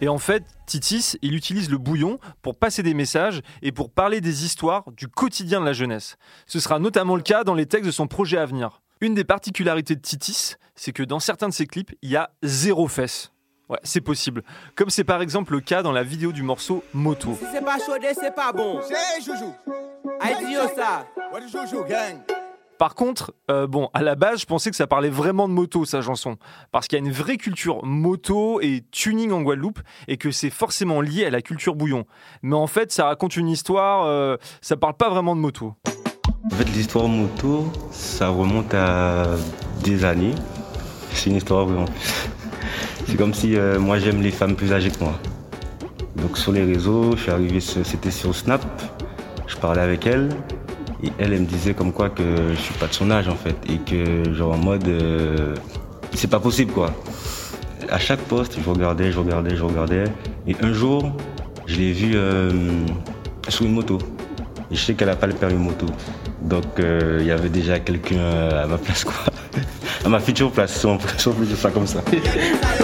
Et 0.04 0.08
en 0.10 0.18
fait, 0.18 0.44
Titis, 0.66 1.16
il 1.22 1.34
utilise 1.34 1.70
le 1.70 1.78
bouillon 1.78 2.18
pour 2.42 2.58
passer 2.58 2.82
des 2.82 2.92
messages 2.92 3.40
et 3.62 3.72
pour 3.72 3.90
parler 3.90 4.20
des 4.20 4.44
histoires 4.44 4.84
du 4.92 5.08
quotidien 5.08 5.60
de 5.60 5.64
la 5.64 5.72
jeunesse. 5.72 6.18
Ce 6.46 6.60
sera 6.60 6.78
notamment 6.78 7.16
le 7.16 7.22
cas 7.22 7.42
dans 7.42 7.54
les 7.54 7.64
textes 7.64 7.86
de 7.86 7.90
son 7.90 8.06
projet 8.06 8.36
à 8.36 8.44
venir. 8.44 8.82
Une 9.00 9.14
des 9.14 9.24
particularités 9.24 9.96
de 9.96 10.02
Titis, 10.02 10.56
c'est 10.74 10.92
que 10.92 11.02
dans 11.02 11.20
certains 11.20 11.48
de 11.48 11.54
ses 11.54 11.66
clips, 11.66 11.96
il 12.02 12.10
y 12.10 12.16
a 12.16 12.28
zéro 12.42 12.86
fesse. 12.86 13.32
Ouais, 13.70 13.78
c'est 13.82 14.02
possible. 14.02 14.42
Comme 14.74 14.90
c'est 14.90 15.04
par 15.04 15.22
exemple 15.22 15.54
le 15.54 15.60
cas 15.60 15.82
dans 15.82 15.92
la 15.92 16.02
vidéo 16.02 16.32
du 16.32 16.42
morceau 16.42 16.84
Moto. 16.92 17.34
Si 17.40 17.46
c'est 17.50 17.64
pas 17.64 17.78
chaudé, 17.78 18.08
c'est 18.12 18.34
pas 18.34 18.52
bon. 18.52 18.82
C'est 18.86 19.24
Joujou. 19.24 19.54
Aïe, 20.20 20.34
ça. 20.76 21.06
What 21.32 21.40
is 21.40 21.50
Joujou, 21.50 21.82
gang? 21.84 22.20
Par 22.84 22.94
contre, 22.94 23.32
euh, 23.50 23.66
bon, 23.66 23.88
à 23.94 24.02
la 24.02 24.14
base, 24.14 24.40
je 24.40 24.44
pensais 24.44 24.68
que 24.68 24.76
ça 24.76 24.86
parlait 24.86 25.08
vraiment 25.08 25.48
de 25.48 25.54
moto, 25.54 25.86
sa 25.86 26.02
chanson. 26.02 26.36
Parce 26.70 26.86
qu'il 26.86 26.98
y 26.98 27.02
a 27.02 27.06
une 27.06 27.12
vraie 27.14 27.38
culture 27.38 27.82
moto 27.82 28.60
et 28.60 28.84
tuning 28.90 29.32
en 29.32 29.40
Guadeloupe, 29.40 29.80
et 30.06 30.18
que 30.18 30.30
c'est 30.30 30.50
forcément 30.50 31.00
lié 31.00 31.24
à 31.24 31.30
la 31.30 31.40
culture 31.40 31.76
bouillon. 31.76 32.04
Mais 32.42 32.56
en 32.56 32.66
fait, 32.66 32.92
ça 32.92 33.06
raconte 33.06 33.38
une 33.38 33.48
histoire, 33.48 34.04
euh, 34.04 34.36
ça 34.60 34.76
parle 34.76 34.98
pas 34.98 35.08
vraiment 35.08 35.34
de 35.34 35.40
moto. 35.40 35.72
En 36.44 36.54
fait, 36.54 36.64
l'histoire 36.74 37.08
moto, 37.08 37.72
ça 37.90 38.28
remonte 38.28 38.74
à 38.74 39.28
des 39.82 40.04
années. 40.04 40.34
C'est 41.14 41.30
une 41.30 41.36
histoire 41.36 41.64
vraiment. 41.64 41.88
C'est 43.06 43.16
comme 43.16 43.32
si 43.32 43.56
euh, 43.56 43.78
moi 43.78 43.98
j'aime 43.98 44.20
les 44.20 44.30
femmes 44.30 44.56
plus 44.56 44.74
âgées 44.74 44.90
que 44.90 45.02
moi. 45.02 45.14
Donc 46.16 46.36
sur 46.36 46.52
les 46.52 46.64
réseaux, 46.64 47.16
je 47.16 47.82
c'était 47.82 48.10
sur 48.10 48.34
Snap, 48.34 48.62
je 49.46 49.56
parlais 49.56 49.80
avec 49.80 50.06
elle, 50.06 50.28
et 51.02 51.10
elle, 51.18 51.32
elle 51.32 51.40
me 51.40 51.46
disait 51.46 51.74
comme 51.74 51.92
quoi 51.92 52.10
que 52.10 52.22
je 52.50 52.60
suis 52.60 52.74
pas 52.74 52.86
de 52.86 52.94
son 52.94 53.10
âge 53.10 53.28
en 53.28 53.36
fait, 53.36 53.56
et 53.68 53.78
que 53.78 54.32
genre 54.34 54.54
en 54.54 54.58
mode, 54.58 54.86
euh, 54.88 55.54
c'est 56.14 56.30
pas 56.30 56.40
possible 56.40 56.72
quoi. 56.72 56.90
À 57.90 57.98
chaque 57.98 58.20
poste, 58.20 58.58
je 58.62 58.68
regardais, 58.68 59.12
je 59.12 59.18
regardais, 59.18 59.56
je 59.56 59.62
regardais, 59.62 60.04
et 60.46 60.56
un 60.62 60.72
jour, 60.72 61.12
je 61.66 61.76
l'ai 61.76 61.92
vue 61.92 62.12
euh, 62.14 62.50
sur 63.48 63.66
une 63.66 63.72
moto. 63.72 63.98
Et 64.70 64.76
je 64.76 64.80
sais 64.80 64.94
qu'elle 64.94 65.10
a 65.10 65.16
pas 65.16 65.26
le 65.26 65.34
permis 65.34 65.56
moto. 65.56 65.86
Donc 66.42 66.78
euh, 66.78 67.18
il 67.20 67.26
y 67.26 67.30
avait 67.30 67.48
déjà 67.48 67.78
quelqu'un 67.78 68.48
à 68.48 68.66
ma 68.66 68.78
place 68.78 69.04
quoi. 69.04 69.14
À 70.04 70.08
ma 70.10 70.20
future 70.20 70.52
place, 70.52 70.78
si 70.80 70.84
on 70.84 70.98
peut 70.98 71.46
dire 71.46 71.56
ça 71.56 71.70
comme 71.70 71.86
ça. 71.86 72.02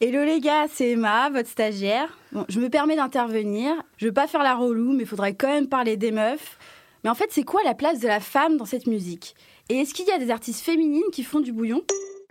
Hello 0.00 0.22
les 0.24 0.40
gars, 0.40 0.66
c'est 0.70 0.90
Emma, 0.90 1.30
votre 1.30 1.48
stagiaire. 1.48 2.18
Bon, 2.32 2.44
je 2.48 2.60
me 2.60 2.68
permets 2.68 2.96
d'intervenir. 2.96 3.72
Je 3.96 4.06
veux 4.06 4.12
pas 4.12 4.26
faire 4.26 4.42
la 4.42 4.54
relou, 4.54 4.92
mais 4.92 5.04
il 5.04 5.06
faudrait 5.06 5.34
quand 5.34 5.48
même 5.48 5.68
parler 5.68 5.96
des 5.96 6.10
meufs. 6.10 6.58
Mais 7.02 7.08
en 7.08 7.14
fait, 7.14 7.28
c'est 7.30 7.42
quoi 7.42 7.62
la 7.64 7.74
place 7.74 8.00
de 8.00 8.06
la 8.06 8.20
femme 8.20 8.58
dans 8.58 8.66
cette 8.66 8.86
musique? 8.86 9.34
Et 9.70 9.78
est-ce 9.78 9.94
qu'il 9.94 10.06
y 10.06 10.10
a 10.10 10.18
des 10.18 10.30
artistes 10.30 10.62
féminines 10.62 11.02
qui 11.10 11.22
font 11.22 11.40
du 11.40 11.52
bouillon? 11.52 11.80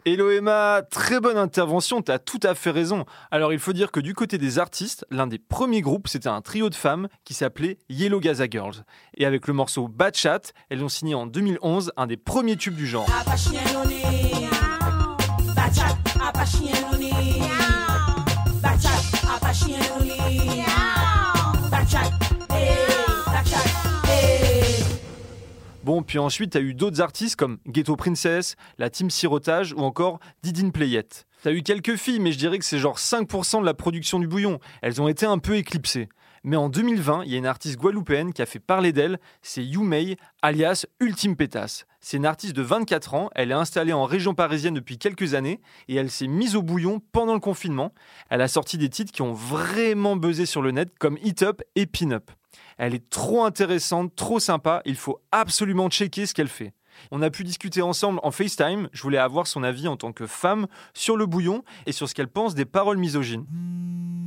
Hello 0.05 0.31
Emma, 0.31 0.81
très 0.89 1.19
bonne 1.19 1.37
intervention, 1.37 2.01
t'as 2.01 2.17
tout 2.17 2.39
à 2.41 2.55
fait 2.55 2.71
raison. 2.71 3.05
Alors 3.29 3.53
il 3.53 3.59
faut 3.59 3.73
dire 3.73 3.91
que 3.91 3.99
du 3.99 4.15
côté 4.15 4.39
des 4.39 4.57
artistes, 4.57 5.05
l'un 5.11 5.27
des 5.27 5.37
premiers 5.37 5.81
groupes, 5.81 6.07
c'était 6.07 6.27
un 6.27 6.41
trio 6.41 6.71
de 6.71 6.75
femmes 6.75 7.07
qui 7.23 7.35
s'appelait 7.35 7.77
Yellow 7.87 8.19
Gaza 8.19 8.47
Girls. 8.49 8.83
Et 9.15 9.27
avec 9.27 9.47
le 9.47 9.53
morceau 9.53 9.87
Bad 9.87 10.15
Chat, 10.15 10.53
elles 10.69 10.83
ont 10.83 10.89
signé 10.89 11.13
en 11.13 11.27
2011 11.27 11.91
un 11.97 12.07
des 12.07 12.17
premiers 12.17 12.55
tubes 12.55 12.75
du 12.75 12.87
genre. 12.87 13.07
Bon, 25.83 26.03
puis 26.03 26.19
ensuite, 26.19 26.51
t'as 26.51 26.61
eu 26.61 26.73
d'autres 26.73 27.01
artistes 27.01 27.35
comme 27.35 27.57
Ghetto 27.67 27.95
Princess, 27.95 28.55
la 28.77 28.89
Team 28.89 29.09
Sirotage 29.09 29.73
ou 29.73 29.79
encore 29.79 30.19
Didine 30.43 30.71
Playette. 30.71 31.25
T'as 31.43 31.51
eu 31.51 31.63
quelques 31.63 31.95
filles, 31.95 32.19
mais 32.19 32.31
je 32.31 32.37
dirais 32.37 32.59
que 32.59 32.65
c'est 32.65 32.77
genre 32.77 32.99
5% 32.99 33.61
de 33.61 33.65
la 33.65 33.73
production 33.73 34.19
du 34.19 34.27
bouillon. 34.27 34.59
Elles 34.83 35.01
ont 35.01 35.07
été 35.07 35.25
un 35.25 35.39
peu 35.39 35.55
éclipsées. 35.55 36.07
Mais 36.43 36.55
en 36.55 36.69
2020, 36.69 37.23
il 37.25 37.31
y 37.31 37.35
a 37.35 37.37
une 37.37 37.45
artiste 37.45 37.77
guadeloupéenne 37.77 38.33
qui 38.33 38.41
a 38.41 38.47
fait 38.47 38.59
parler 38.59 38.91
d'elle, 38.91 39.19
c'est 39.43 39.63
Youmei, 39.63 40.17
alias 40.41 40.85
Ultime 40.99 41.35
Pétasse. 41.35 41.85
C'est 41.99 42.17
une 42.17 42.25
artiste 42.25 42.55
de 42.55 42.63
24 42.63 43.13
ans, 43.13 43.29
elle 43.35 43.51
est 43.51 43.55
installée 43.55 43.93
en 43.93 44.05
région 44.05 44.33
parisienne 44.33 44.73
depuis 44.73 44.97
quelques 44.97 45.35
années 45.35 45.61
et 45.87 45.95
elle 45.95 46.09
s'est 46.09 46.25
mise 46.25 46.55
au 46.55 46.63
bouillon 46.63 46.99
pendant 47.11 47.35
le 47.35 47.39
confinement. 47.39 47.93
Elle 48.29 48.41
a 48.41 48.47
sorti 48.47 48.79
des 48.79 48.89
titres 48.89 49.11
qui 49.11 49.21
ont 49.21 49.33
vraiment 49.33 50.15
buzzé 50.15 50.47
sur 50.47 50.63
le 50.63 50.71
net 50.71 50.89
comme 50.97 51.19
Hit 51.21 51.43
Up 51.43 51.61
et 51.75 51.85
Pin 51.85 52.11
Up. 52.11 52.31
Elle 52.79 52.95
est 52.95 53.09
trop 53.09 53.43
intéressante, 53.43 54.15
trop 54.15 54.39
sympa, 54.39 54.81
il 54.85 54.95
faut 54.95 55.21
absolument 55.31 55.89
checker 55.89 56.25
ce 56.25 56.33
qu'elle 56.33 56.47
fait. 56.47 56.73
On 57.11 57.21
a 57.21 57.29
pu 57.29 57.43
discuter 57.43 57.83
ensemble 57.83 58.19
en 58.23 58.31
FaceTime, 58.31 58.89
je 58.91 59.01
voulais 59.03 59.19
avoir 59.19 59.45
son 59.45 59.61
avis 59.61 59.87
en 59.87 59.95
tant 59.95 60.11
que 60.11 60.25
femme 60.25 60.65
sur 60.95 61.17
le 61.17 61.27
bouillon 61.27 61.63
et 61.85 61.91
sur 61.91 62.09
ce 62.09 62.15
qu'elle 62.15 62.27
pense 62.27 62.55
des 62.55 62.65
paroles 62.65 62.97
misogynes. 62.97 63.45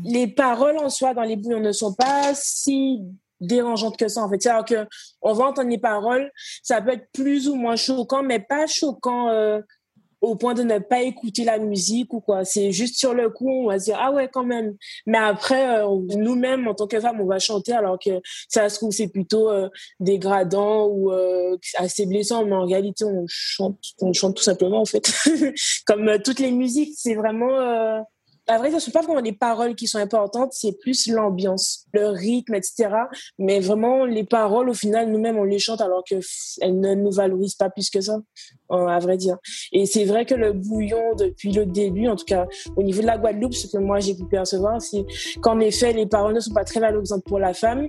Les 0.05 0.27
paroles 0.27 0.79
en 0.79 0.89
soi 0.89 1.15
dans 1.15 1.23
les 1.23 1.37
bouillons 1.37 1.61
ne 1.61 1.73
sont 1.73 1.95
pas 1.95 2.33
si 2.35 3.01
dérangeantes 3.41 3.97
que 3.97 4.09
ça 4.09 4.23
en 4.23 4.31
fait. 4.31 4.41
C'est-à-dire 4.41 4.65
que 4.65 4.89
on 5.23 5.33
va 5.33 5.47
entendre 5.47 5.71
les 5.71 5.79
paroles, 5.79 6.31
ça 6.63 6.81
peut 6.81 6.93
être 6.93 7.09
plus 7.13 7.49
ou 7.49 7.57
moins 7.57 7.77
choquant, 7.77 8.23
mais 8.23 8.39
pas 8.39 8.67
choquant 8.67 9.29
euh, 9.29 9.61
au 10.25 10.37
point 10.37 10.55
de 10.55 10.63
ne 10.63 10.79
pas 10.79 11.03
écouter 11.03 11.45
la 11.45 11.59
musique 11.59 12.13
ou 12.15 12.21
quoi. 12.21 12.45
C'est 12.45 12.73
juste 12.73 12.97
sur 12.97 13.15
le 13.15 13.29
coup, 13.31 13.49
on 13.49 13.67
va 13.69 13.79
se 13.79 13.85
dire 13.85 13.99
ah 14.01 14.11
ouais 14.11 14.29
quand 14.33 14.45
même. 14.45 14.75
Mais 15.07 15.19
après, 15.19 15.81
euh, 15.81 15.99
nous-mêmes 16.17 16.67
en 16.67 16.75
tant 16.75 16.87
que 16.87 16.99
femmes, 16.99 17.21
on 17.21 17.27
va 17.27 17.39
chanter 17.39 17.73
alors 17.73 17.99
que 17.99 18.21
ça 18.49 18.69
se 18.69 18.77
trouve 18.77 18.91
c'est 18.91 19.09
plutôt 19.09 19.51
euh, 19.51 19.69
dégradant 20.01 20.87
ou 20.87 21.13
euh, 21.13 21.57
assez 21.77 22.07
blessant, 22.07 22.45
mais 22.45 22.55
en 22.55 22.67
réalité 22.67 23.05
on 23.05 23.25
chante, 23.29 23.79
on 24.01 24.13
chante 24.13 24.37
tout 24.37 24.43
simplement 24.43 24.81
en 24.81 24.87
fait. 24.87 25.13
Comme 25.87 26.09
euh, 26.09 26.19
toutes 26.23 26.41
les 26.41 26.53
musiques, 26.53 26.95
c'est 26.97 27.15
vraiment 27.15 28.05
euh, 28.51 28.55
à 28.55 28.59
vrai 28.59 28.71
dire, 28.71 28.81
ce 28.81 28.87
sont 28.87 28.91
pas 28.91 29.03
vraiment 29.03 29.21
les 29.21 29.33
paroles 29.33 29.75
qui 29.75 29.87
sont 29.87 29.99
importantes, 29.99 30.53
c'est 30.53 30.79
plus 30.79 31.09
l'ambiance, 31.09 31.87
le 31.93 32.09
rythme, 32.09 32.55
etc. 32.55 32.91
Mais 33.39 33.61
vraiment, 33.61 34.05
les 34.05 34.25
paroles, 34.25 34.69
au 34.69 34.75
final, 34.75 35.11
nous-mêmes, 35.11 35.39
on 35.39 35.45
les 35.45 35.59
chante 35.59 35.81
alors 35.81 36.05
qu'elles 36.05 36.23
ne 36.63 36.95
nous 36.95 37.11
valorisent 37.11 37.55
pas 37.55 37.71
plus 37.71 37.91
que 37.91 38.01
ça, 38.01 38.19
à 38.71 38.99
vrai 38.99 39.17
dire. 39.17 39.39
Et 39.73 39.87
c'est 39.87 40.05
vrai 40.05 40.27
que 40.27 40.35
le 40.35 40.53
bouillon, 40.53 41.15
depuis 41.17 41.53
le 41.53 41.67
début, 41.67 42.09
en 42.09 42.17
tout 42.17 42.25
cas, 42.25 42.47
au 42.77 42.83
niveau 42.83 43.01
de 43.01 43.07
la 43.07 43.19
Guadeloupe, 43.19 43.55
ce 43.55 43.67
que 43.67 43.79
moi 43.79 44.01
j'ai 44.01 44.15
pu 44.15 44.27
percevoir, 44.27 44.81
c'est 44.81 45.05
qu'en 45.41 45.61
effet, 45.61 45.93
les 45.93 46.07
paroles 46.07 46.35
ne 46.35 46.41
sont 46.41 46.55
pas 46.55 46.65
très 46.65 46.81
valorisantes 46.81 47.25
pour 47.25 47.39
la 47.39 47.55
femme. 47.55 47.89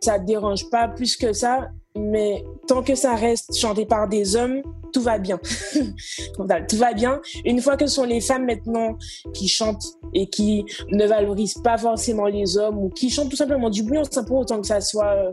Ça 0.00 0.18
dérange 0.18 0.68
pas 0.70 0.88
plus 0.88 1.16
que 1.16 1.32
ça 1.32 1.68
mais 1.96 2.44
tant 2.66 2.82
que 2.82 2.94
ça 2.94 3.14
reste 3.14 3.56
chanté 3.56 3.86
par 3.86 4.08
des 4.08 4.36
hommes, 4.36 4.62
tout 4.92 5.02
va 5.02 5.18
bien. 5.18 5.38
Tout 6.36 6.76
va 6.76 6.92
bien. 6.94 7.20
Une 7.44 7.60
fois 7.60 7.76
que 7.76 7.86
ce 7.86 7.96
sont 7.96 8.04
les 8.04 8.20
femmes 8.20 8.46
maintenant 8.46 8.96
qui 9.34 9.46
chantent 9.46 9.84
et 10.14 10.28
qui 10.28 10.64
ne 10.90 11.06
valorisent 11.06 11.60
pas 11.62 11.76
forcément 11.76 12.26
les 12.26 12.56
hommes 12.56 12.78
ou 12.78 12.88
qui 12.88 13.10
chantent 13.10 13.28
tout 13.28 13.36
simplement 13.36 13.68
du 13.68 13.82
bouillon 13.82 14.04
sans 14.10 14.24
pour 14.24 14.38
autant 14.38 14.60
que 14.60 14.66
ça 14.66 14.80
soit, 14.80 15.14
euh, 15.14 15.32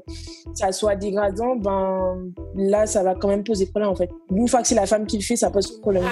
ça 0.54 0.96
dégradant, 0.96 1.56
ben 1.56 2.32
là, 2.56 2.86
ça 2.86 3.04
va 3.04 3.16
quand 3.16 3.30
même 3.30 3.44
poser 3.44 3.68
problème 3.68 3.92
en 3.92 3.96
fait. 3.96 4.10
Une 4.36 4.48
fois 4.48 4.62
que 4.62 4.68
c'est 4.68 4.76
la 4.76 4.86
femme 4.86 5.06
qui 5.06 5.18
le 5.18 5.24
fait, 5.24 5.38
ça 5.38 5.50
pose 5.50 5.80
problème. 5.80 6.04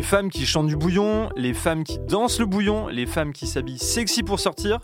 Les 0.00 0.06
femmes 0.06 0.30
qui 0.30 0.46
chantent 0.46 0.66
du 0.66 0.76
bouillon, 0.76 1.28
les 1.36 1.52
femmes 1.52 1.84
qui 1.84 1.98
dansent 1.98 2.40
le 2.40 2.46
bouillon, 2.46 2.88
les 2.88 3.04
femmes 3.04 3.34
qui 3.34 3.46
s'habillent 3.46 3.76
sexy 3.76 4.22
pour 4.22 4.40
sortir, 4.40 4.80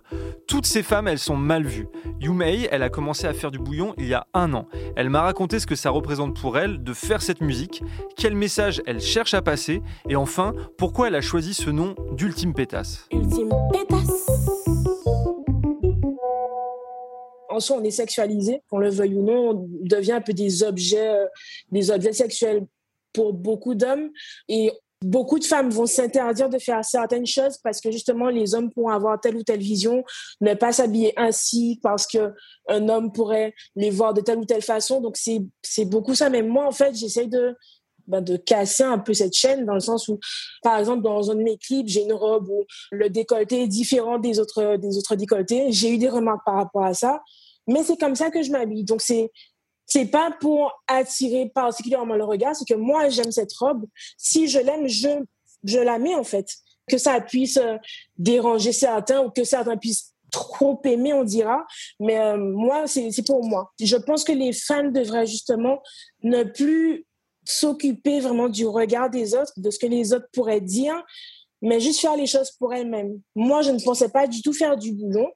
toutes 0.46 0.66
ces 0.66 0.83
femmes, 0.83 1.09
elles 1.09 1.18
sont 1.18 1.38
mal 1.38 1.64
vues. 1.64 1.88
Yumei, 2.20 2.68
elle 2.70 2.83
a 2.83 2.90
commencé 2.90 3.26
à 3.26 3.33
faire 3.33 3.50
du 3.50 3.59
bouillon 3.59 3.94
il 3.96 4.09
y 4.09 4.12
a 4.12 4.26
un 4.35 4.52
an. 4.52 4.68
Elle 4.94 5.09
m'a 5.09 5.22
raconté 5.22 5.59
ce 5.59 5.66
que 5.66 5.74
ça 5.74 5.88
représente 5.88 6.38
pour 6.38 6.59
elle 6.59 6.85
de 6.85 6.92
faire 6.92 7.22
cette 7.22 7.40
musique, 7.40 7.83
quel 8.14 8.35
message 8.35 8.83
elle 8.85 9.00
cherche 9.00 9.33
à 9.33 9.40
passer, 9.40 9.81
et 10.07 10.16
enfin, 10.16 10.52
pourquoi 10.76 11.09
elle 11.09 11.14
a 11.14 11.22
choisi 11.22 11.55
ce 11.55 11.70
nom 11.70 11.94
d'Ultime 12.12 12.52
Pétasse. 12.52 13.09
Ultime 13.11 13.48
pétasse. 13.72 14.26
En 17.48 17.59
soi, 17.59 17.79
on 17.81 17.85
est 17.85 17.90
sexualisé, 17.90 18.61
qu'on 18.68 18.81
le 18.81 18.90
veuille 18.90 19.14
ou 19.14 19.22
non, 19.22 19.50
on 19.52 19.68
devient 19.81 20.12
un 20.12 20.20
peu 20.20 20.35
des 20.35 20.62
objets, 20.62 21.09
euh, 21.09 21.24
des 21.72 21.90
objets 21.90 22.12
sexuels 22.12 22.66
pour 23.14 23.33
beaucoup 23.33 23.74
d'hommes. 23.74 24.11
Et 24.50 24.70
beaucoup 25.02 25.38
de 25.38 25.44
femmes 25.44 25.70
vont 25.70 25.87
s'interdire 25.87 26.48
de 26.48 26.59
faire 26.59 26.85
certaines 26.85 27.26
choses 27.26 27.59
parce 27.62 27.80
que 27.80 27.90
justement, 27.90 28.28
les 28.28 28.54
hommes 28.54 28.70
pourront 28.70 28.90
avoir 28.90 29.20
telle 29.20 29.37
ou 29.37 29.42
telle 29.42 29.61
vision, 29.61 30.04
ne 30.40 30.54
pas 30.54 30.72
s'habiller 30.72 31.12
ainsi 31.16 31.78
parce 31.82 32.06
que 32.06 32.32
un 32.68 32.88
homme 32.88 33.12
pourrait 33.12 33.54
les 33.74 33.90
voir 33.90 34.14
de 34.14 34.20
telle 34.20 34.38
ou 34.38 34.44
telle 34.44 34.62
façon. 34.62 35.00
Donc, 35.00 35.16
c'est 35.16 35.85
beaucoup 35.85 36.14
ça. 36.14 36.30
Mais 36.30 36.42
moi, 36.42 36.66
en 36.66 36.72
fait, 36.72 36.94
j'essaye 36.94 37.28
de, 37.28 37.54
ben, 38.06 38.20
de 38.20 38.37
casser 38.37 38.85
un 38.85 38.98
peu 38.98 39.14
cette 39.14 39.35
chaîne 39.35 39.66
dans 39.66 39.74
le 39.74 39.80
sens 39.80 40.09
où, 40.09 40.18
par 40.62 40.78
exemple, 40.78 41.02
dans 41.02 41.30
un 41.30 41.35
de 41.35 41.42
mes 41.42 41.59
clips, 41.59 41.88
j'ai 41.88 42.02
une 42.02 42.14
robe 42.14 42.48
où 42.48 42.64
le 42.90 43.11
décolleté 43.11 43.62
est 43.62 43.68
différent 43.68 44.18
des 44.18 44.40
autres, 44.40 44.76
des 44.76 44.96
autres 44.96 45.16
décolletés. 45.16 45.72
J'ai 45.72 45.90
eu 45.90 45.98
des 45.98 46.09
remarques 46.09 46.44
par 46.44 46.56
rapport 46.56 46.85
à 46.85 46.94
ça, 46.94 47.20
mais 47.66 47.82
c'est 47.82 47.98
comme 47.98 48.14
ça 48.14 48.30
que 48.30 48.42
je 48.42 48.50
m'habille. 48.50 48.85
Donc, 48.85 49.02
c'est, 49.02 49.30
c'est 49.87 50.07
pas 50.07 50.31
pour 50.40 50.72
attirer 50.88 51.51
particulièrement 51.55 52.14
le 52.14 52.25
regard, 52.25 52.55
c'est 52.57 52.66
que 52.66 52.75
moi, 52.75 53.09
j'aime 53.09 53.31
cette 53.31 53.53
robe. 53.55 53.87
Si 54.18 54.49
je 54.49 54.59
l'aime, 54.59 54.88
je, 54.88 55.09
je 55.64 55.79
la 55.79 55.99
mets, 55.99 56.14
en 56.14 56.25
fait. 56.25 56.46
Que 56.88 56.99
ça 56.99 57.20
puisse 57.20 57.57
euh, 57.57 57.77
déranger 58.16 58.72
certains 58.72 59.22
ou 59.22 59.31
que 59.31 59.44
certains 59.44 59.77
puissent 59.77 60.12
trop 60.31 60.81
aimer, 60.85 61.12
on 61.12 61.25
dira. 61.25 61.64
Mais 62.01 62.18
euh, 62.18 62.37
moi, 62.37 62.87
c'est 62.87 63.27
pour 63.27 63.44
moi. 63.44 63.72
Je 63.81 63.96
pense 63.96 64.25
que 64.25 64.33
les 64.33 64.53
fans 64.53 64.90
devraient 64.90 65.27
justement 65.27 65.81
ne 66.22 66.44
plus 66.44 67.07
s'occuper 67.44 68.20
vraiment 68.20 68.49
du 68.49 68.66
regard 68.66 69.09
des 69.09 69.35
autres, 69.35 69.53
de 69.57 69.70
ce 69.70 69.79
que 69.79 69.87
les 69.87 70.12
autres 70.12 70.29
pourraient 70.33 70.61
dire, 70.61 71.01
mais 71.62 71.81
juste 71.81 72.01
faire 72.01 72.16
les 72.16 72.27
choses 72.27 72.51
pour 72.53 72.75
elles-mêmes. 72.75 73.20
Moi, 73.35 73.62
je 73.62 73.70
ne 73.70 73.81
pensais 73.81 74.09
pas 74.09 74.27
du 74.27 74.42
tout 74.42 74.53
faire 74.53 74.77
du 74.77 74.92
boulot, 74.92 75.33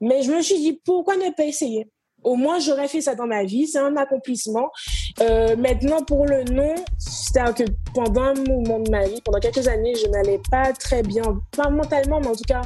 mais 0.00 0.22
je 0.22 0.32
me 0.32 0.42
suis 0.42 0.58
dit, 0.58 0.80
pourquoi 0.84 1.16
ne 1.16 1.30
pas 1.30 1.44
essayer? 1.44 1.88
Au 2.26 2.34
moins, 2.34 2.58
j'aurais 2.58 2.88
fait 2.88 3.00
ça 3.00 3.14
dans 3.14 3.28
ma 3.28 3.44
vie, 3.44 3.68
c'est 3.68 3.78
un 3.78 3.96
accomplissement. 3.96 4.72
Euh, 5.20 5.54
maintenant, 5.54 6.02
pour 6.02 6.26
le 6.26 6.42
nom, 6.42 6.74
c'est-à-dire 6.98 7.54
que 7.54 7.72
pendant 7.94 8.22
un 8.22 8.34
moment 8.34 8.80
de 8.80 8.90
ma 8.90 9.06
vie, 9.06 9.20
pendant 9.24 9.38
quelques 9.38 9.68
années, 9.68 9.94
je 9.94 10.08
n'allais 10.08 10.40
pas 10.50 10.72
très 10.72 11.04
bien, 11.04 11.22
pas 11.56 11.70
mentalement, 11.70 12.18
mais 12.20 12.26
en 12.26 12.34
tout 12.34 12.42
cas, 12.48 12.62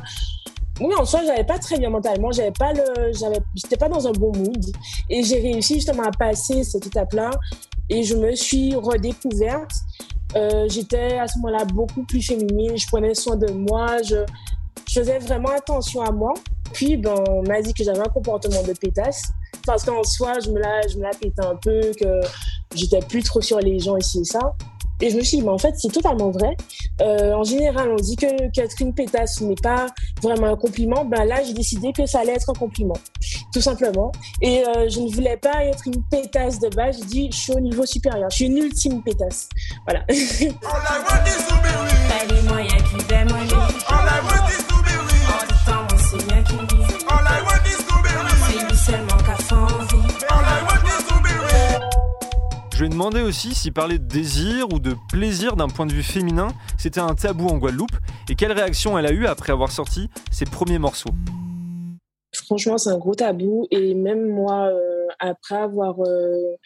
oui, 0.80 0.94
en 0.94 1.04
soi, 1.04 1.20
j'avais 1.26 1.44
pas 1.44 1.58
très 1.58 1.78
bien 1.78 1.90
mentalement, 1.90 2.32
j'avais 2.32 2.52
pas 2.52 2.72
le, 2.72 3.12
j'avais, 3.12 3.38
j'étais 3.54 3.76
pas 3.76 3.90
dans 3.90 4.08
un 4.08 4.12
bon 4.12 4.32
mood, 4.34 4.64
et 5.10 5.22
j'ai 5.22 5.40
réussi 5.40 5.74
justement 5.74 6.04
à 6.04 6.10
passer 6.10 6.64
cette 6.64 6.86
étape-là, 6.86 7.30
et 7.90 8.02
je 8.02 8.16
me 8.16 8.34
suis 8.34 8.74
redécouverte. 8.74 9.72
Euh, 10.36 10.68
j'étais 10.70 11.18
à 11.18 11.26
ce 11.26 11.38
moment-là 11.40 11.66
beaucoup 11.66 12.04
plus 12.04 12.22
féminine, 12.22 12.78
je 12.78 12.86
prenais 12.86 13.14
soin 13.14 13.36
de 13.36 13.52
moi, 13.52 14.00
je, 14.04 14.24
je 14.88 15.00
faisais 15.00 15.18
vraiment 15.18 15.50
attention 15.50 16.00
à 16.00 16.12
moi. 16.12 16.32
Puis, 16.72 16.96
ben, 16.96 17.16
on 17.28 17.42
m'a 17.42 17.60
dit 17.60 17.74
que 17.74 17.84
j'avais 17.84 17.98
un 17.98 18.10
comportement 18.10 18.62
de 18.62 18.72
pétasse, 18.72 19.24
parce 19.66 19.84
qu'en 19.84 20.02
soi, 20.04 20.34
je 20.44 20.50
me 20.50 20.58
la, 20.58 20.86
je 20.88 20.96
me 20.96 21.02
la 21.02 21.10
pétais 21.10 21.44
un 21.44 21.56
peu, 21.56 21.80
que 21.98 22.20
j'étais 22.74 23.00
plus 23.00 23.22
trop 23.22 23.40
sur 23.40 23.58
les 23.58 23.78
gens 23.78 23.96
ici 23.96 24.20
et 24.20 24.24
ça. 24.24 24.54
Et 25.02 25.08
je 25.10 25.16
me 25.16 25.22
suis 25.22 25.38
dit, 25.38 25.42
mais 25.42 25.50
en 25.50 25.58
fait, 25.58 25.74
c'est 25.78 25.90
totalement 25.90 26.30
vrai. 26.30 26.56
Euh, 27.00 27.32
en 27.32 27.42
général, 27.42 27.90
on 27.90 27.96
dit 27.96 28.16
que 28.16 28.50
qu'être 28.50 28.76
une 28.80 28.94
pétasse 28.94 29.40
n'est 29.40 29.54
pas 29.62 29.86
vraiment 30.22 30.48
un 30.48 30.56
compliment. 30.56 31.06
Ben 31.06 31.24
là, 31.24 31.42
j'ai 31.42 31.54
décidé 31.54 31.92
que 31.92 32.04
ça 32.04 32.20
allait 32.20 32.34
être 32.34 32.50
un 32.50 32.58
compliment, 32.58 32.98
tout 33.52 33.62
simplement. 33.62 34.12
Et 34.42 34.62
euh, 34.66 34.88
je 34.90 35.00
ne 35.00 35.08
voulais 35.08 35.38
pas 35.38 35.64
être 35.64 35.86
une 35.86 36.02
pétasse 36.10 36.58
de 36.60 36.68
base. 36.68 36.98
J'ai 36.98 37.06
dit, 37.06 37.30
je 37.32 37.36
suis 37.36 37.52
au 37.52 37.60
niveau 37.60 37.86
supérieur. 37.86 38.28
Je 38.30 38.36
suis 38.36 38.46
une 38.46 38.58
ultime 38.58 39.02
pétasse. 39.02 39.48
Voilà. 39.86 40.04
Je 52.80 52.86
lui 52.86 52.92
ai 52.92 52.94
demandé 52.94 53.20
aussi 53.20 53.54
si 53.54 53.70
parler 53.70 53.98
de 53.98 54.06
désir 54.06 54.72
ou 54.72 54.78
de 54.78 54.94
plaisir 55.10 55.54
d'un 55.54 55.68
point 55.68 55.84
de 55.84 55.92
vue 55.92 56.02
féminin, 56.02 56.48
c'était 56.78 57.00
un 57.00 57.14
tabou 57.14 57.46
en 57.46 57.58
Guadeloupe, 57.58 57.94
et 58.30 58.34
quelle 58.34 58.52
réaction 58.52 58.98
elle 58.98 59.04
a 59.04 59.12
eue 59.12 59.26
après 59.26 59.52
avoir 59.52 59.70
sorti 59.70 60.08
ses 60.32 60.46
premiers 60.46 60.78
morceaux. 60.78 61.10
Franchement, 62.32 62.78
c'est 62.78 62.88
un 62.88 62.96
gros 62.96 63.14
tabou. 63.14 63.66
Et 63.70 63.94
même 63.94 64.26
moi, 64.26 64.68
euh, 64.68 65.06
après 65.18 65.56
avoir 65.56 65.96
euh, 66.00 66.56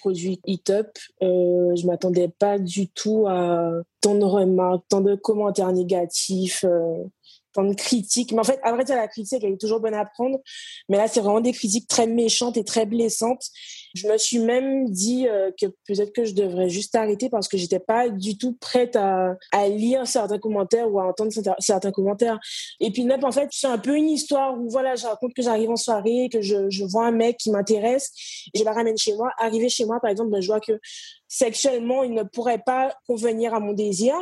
produit 0.00 0.40
Hit 0.46 0.70
Up, 0.70 0.88
euh, 1.22 1.76
je 1.76 1.86
m'attendais 1.86 2.28
pas 2.28 2.58
du 2.58 2.88
tout 2.88 3.26
à 3.28 3.70
tant 4.00 4.14
de 4.14 4.24
remarques, 4.24 4.84
tant 4.88 5.02
de 5.02 5.16
commentaires 5.16 5.72
négatifs, 5.72 6.64
euh, 6.64 7.04
tant 7.52 7.64
de 7.64 7.74
critiques. 7.74 8.32
Mais 8.32 8.40
en 8.40 8.44
fait, 8.44 8.58
à 8.62 8.72
vrai 8.72 8.84
dire, 8.84 8.96
la 8.96 9.06
critique, 9.06 9.44
elle 9.44 9.52
est 9.52 9.60
toujours 9.60 9.80
bonne 9.80 9.92
à 9.92 10.06
prendre. 10.06 10.38
Mais 10.88 10.96
là, 10.96 11.08
c'est 11.08 11.20
vraiment 11.20 11.42
des 11.42 11.52
critiques 11.52 11.88
très 11.88 12.06
méchantes 12.06 12.56
et 12.56 12.64
très 12.64 12.86
blessantes. 12.86 13.44
Je 13.94 14.08
me 14.08 14.16
suis 14.18 14.38
même 14.38 14.90
dit 14.90 15.28
euh, 15.28 15.50
que 15.60 15.66
peut-être 15.86 16.12
que 16.12 16.24
je 16.24 16.34
devrais 16.34 16.68
juste 16.68 16.94
arrêter 16.94 17.28
parce 17.28 17.48
que 17.48 17.56
j'étais 17.56 17.78
pas 17.78 18.08
du 18.08 18.36
tout 18.36 18.56
prête 18.60 18.96
à, 18.96 19.36
lire 19.68 20.06
certains 20.06 20.38
commentaires 20.38 20.90
ou 20.90 20.98
à 21.00 21.08
entendre 21.08 21.32
certains- 21.58 21.92
commentaires. 21.92 22.38
Et 22.80 22.90
puis, 22.90 23.04
Nep, 23.04 23.24
en 23.24 23.32
fait, 23.32 23.48
c'est 23.50 23.66
un 23.66 23.78
peu 23.78 23.96
une 23.96 24.08
histoire 24.08 24.58
où 24.58 24.68
voilà, 24.70 24.94
je 24.94 25.06
raconte 25.06 25.34
que 25.34 25.42
j'arrive 25.42 25.70
en 25.70 25.76
soirée, 25.76 26.28
que 26.32 26.40
je, 26.40 26.84
vois 26.84 27.06
un 27.06 27.12
mec 27.12 27.36
qui 27.38 27.50
m'intéresse, 27.50 28.12
je 28.54 28.62
la 28.64 28.72
ramène 28.72 28.96
chez 28.96 29.14
moi. 29.14 29.30
Arrivé 29.38 29.68
chez 29.68 29.84
moi, 29.84 30.00
par 30.00 30.10
exemple, 30.10 30.30
ben, 30.30 30.40
je 30.40 30.46
vois 30.46 30.60
que 30.60 30.78
sexuellement, 31.26 32.02
il 32.02 32.12
ne 32.12 32.22
pourrait 32.22 32.62
pas 32.64 32.94
convenir 33.06 33.54
à 33.54 33.60
mon 33.60 33.72
désir. 33.72 34.14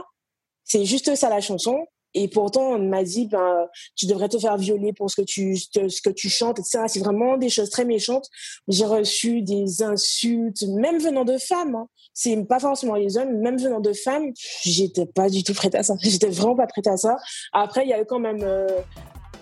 C'est 0.64 0.85
juste 0.85 1.14
ça 1.14 1.29
la 1.29 1.40
chanson. 1.40 1.87
Et 2.14 2.29
pourtant, 2.29 2.73
on 2.73 2.79
m'a 2.79 3.05
dit, 3.05 3.27
ben, 3.27 3.66
tu 3.95 4.07
devrais 4.07 4.29
te 4.29 4.38
faire 4.38 4.57
violer 4.57 4.92
pour 4.92 5.11
ce 5.11 5.16
que 5.16 5.27
tu, 5.27 5.57
ce 5.57 6.01
que 6.01 6.11
tu 6.11 6.29
chantes, 6.29 6.59
etc. 6.59 6.85
C'est 6.87 7.01
vraiment 7.01 7.37
des 7.37 7.49
choses 7.49 7.71
très 7.71 7.85
méchantes. 7.85 8.29
J'ai 8.69 8.87
reçu 8.87 9.42
des 9.42 9.83
insultes, 9.83 10.62
même 10.69 10.99
venant 10.99 11.25
de 11.25 11.37
femmes. 11.38 11.75
Hein. 11.75 11.88
C'est 12.15 12.37
pas 12.44 12.59
forcément 12.59 12.94
les 12.94 13.19
hommes, 13.19 13.40
même 13.40 13.59
venant 13.59 13.81
de 13.81 13.92
femmes. 13.92 14.33
J'étais 14.63 15.07
pas 15.07 15.29
du 15.29 15.44
tout 15.44 15.52
prête 15.52 15.75
à 15.75 15.83
ça. 15.83 15.94
J'étais 16.02 16.31
vraiment 16.31 16.57
pas 16.57 16.67
prête 16.67 16.87
à 16.87 16.96
ça. 16.96 17.17
Après, 17.52 17.85
il 17.85 17.90
y 17.90 17.92
a 17.92 18.00
eu 18.00 18.07
quand 18.07 18.19
même 18.19 18.42
euh, 18.42 18.67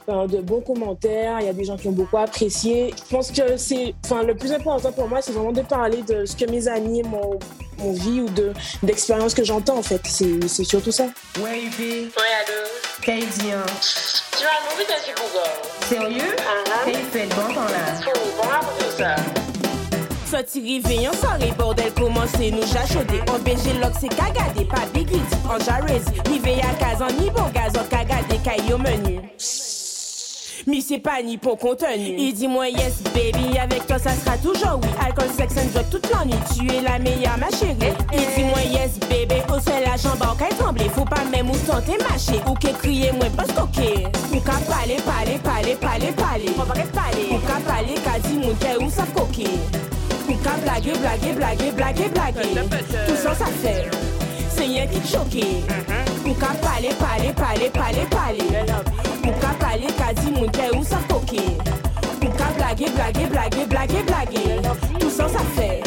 enfin, 0.07 0.27
de 0.27 0.39
bons 0.39 0.61
commentaires. 0.61 1.39
Il 1.41 1.47
y 1.47 1.49
a 1.49 1.53
des 1.53 1.65
gens 1.65 1.77
qui 1.77 1.89
ont 1.89 1.93
beaucoup 1.93 2.19
apprécié. 2.19 2.95
Je 2.97 3.15
pense 3.15 3.31
que 3.31 3.57
c'est, 3.57 3.95
enfin, 4.05 4.23
le 4.23 4.35
plus 4.35 4.53
important 4.53 4.93
pour 4.93 5.09
moi, 5.09 5.21
c'est 5.23 5.33
vraiment 5.33 5.53
de 5.53 5.63
parler 5.63 6.03
de 6.03 6.25
ce 6.25 6.37
que 6.37 6.51
mes 6.51 6.69
amis 6.69 7.03
m'ont 7.03 7.39
m'ont 7.79 7.93
vu 7.93 8.23
ou 8.23 8.29
de 8.29 8.53
d'expériences 8.83 9.35
que 9.35 9.45
j'entends 9.45 9.79
en 9.79 9.83
fait. 9.83 10.01
C'est 10.05 10.47
c'est 10.49 10.65
surtout 10.65 10.93
ça. 10.93 11.07
Wavy. 11.41 12.05
Ouais, 12.05 12.33
allô. 12.41 12.69
Canadien. 13.03 13.63
Tu 14.37 14.45
vas 14.45 14.61
mourir 14.71 14.87
dans 14.89 15.03
ce 15.05 15.13
Google. 15.21 15.65
Sérieux? 15.89 16.37
Et 16.87 16.91
il 16.91 17.05
fait 17.07 17.27
bon 17.35 17.55
temps 17.55 17.65
là. 17.65 18.13
Bon, 18.37 18.49
à 18.49 19.17
ça. 19.17 19.17
Sorti 20.31 20.61
rivé 20.61 21.09
en 21.09 21.13
soirée, 21.13 21.53
bordel 21.57 21.93
commencé 21.93 22.51
nous 22.51 22.67
jachaudé 22.67 23.21
En 23.31 23.39
BG 23.39 23.79
lock 23.81 23.93
c'est 24.01 24.09
cagadé, 24.09 24.65
pas 24.65 24.87
biglit 24.93 25.21
En 25.49 25.59
jarez, 25.63 26.01
à 26.61 26.75
case 26.75 27.03
en 27.03 27.21
ni 27.21 27.31
bon 27.31 27.45
gaz 27.55 27.73
En 27.77 27.85
cagadé, 27.85 28.39
caille 28.43 28.73
au 28.73 28.79
menu 28.79 29.21
Mais 30.67 30.81
c'est 30.81 30.99
pas 30.99 31.23
ni 31.23 31.37
pour 31.37 31.59
contenu. 31.59 32.15
Il 32.17 32.33
dit 32.33 32.49
moi 32.49 32.69
yes 32.69 33.03
baby, 33.15 33.59
avec 33.59 33.87
toi 33.87 33.99
ça 33.99 34.11
sera 34.13 34.39
toujours 34.39 34.81
oui. 34.83 34.89
Alcool, 35.05 35.29
sex 35.37 35.55
and 35.59 35.69
drug 35.75 35.85
toute 35.91 36.11
la 36.11 36.25
nuit. 36.25 36.35
Tu 36.57 36.67
es 36.75 36.81
la 36.81 36.99
meilleure 36.99 37.37
ma 37.39 37.51
chérie. 37.51 37.93
Il 38.13 38.19
dit 38.35 38.45
moi 38.45 38.61
yes 38.63 38.99
baby, 39.01 39.43
au 39.49 39.61
seul 39.61 39.83
la 39.85 39.97
jambe 39.97 40.23
en 40.23 40.35
qu'elle 40.35 40.57
tremble. 40.57 40.81
Faut 40.95 41.05
pas 41.05 41.25
même 41.31 41.51
ou 41.51 41.57
tenter 41.67 41.99
mâcher. 41.99 42.41
Ou 42.49 42.55
que 42.55 42.73
crier 42.79 43.13
moi 43.13 43.27
pas 43.37 43.45
coquer. 43.45 44.07
Ou 44.33 44.41
qu'à 44.41 44.53
parler, 44.53 44.97
parler, 45.05 45.39
parler, 45.43 45.75
parler, 45.75 46.13
parler. 46.13 46.51
On 46.57 46.63
va 46.63 46.75
parler. 46.75 47.29
Ou 47.31 47.39
qu'à 47.39 47.61
parler, 47.67 47.95
qu'à 47.95 48.29
mon 48.35 48.55
cœur 48.55 48.81
ou 48.81 48.91
ça 48.91 49.05
coquer. 49.15 49.51
Ou 50.29 50.35
qu'à 50.37 50.57
blaguer, 50.63 50.93
blaguer, 50.99 51.33
blaguer, 51.33 51.71
blaguer, 51.73 52.09
blaguer. 52.09 52.49
Tout 53.07 53.17
ça 53.17 53.35
ça 53.35 53.47
fait. 53.63 53.91
se 54.55 54.65
yen 54.65 54.89
ki 54.89 55.01
choke. 55.09 55.47
Mou 56.25 56.35
ka 56.35 56.53
pale, 56.63 56.91
pale, 57.01 57.33
pale, 57.35 57.71
pale, 57.71 58.07
pale. 58.11 58.47
Mou 59.25 59.35
ka 59.41 59.55
pale 59.61 59.91
kazi 59.99 60.31
moun 60.31 60.53
kè 60.55 60.71
ou 60.75 60.85
sa 60.85 61.01
foke 61.09 61.45
Mou 62.23 62.31
ka 62.39 62.53
blage, 62.59 62.93
blage, 62.97 63.29
blage, 63.31 63.67
blage, 63.69 64.05
blage. 64.07 64.45
Tout 65.01 65.11
san 65.11 65.29
sa 65.29 65.45
fè. 65.57 65.84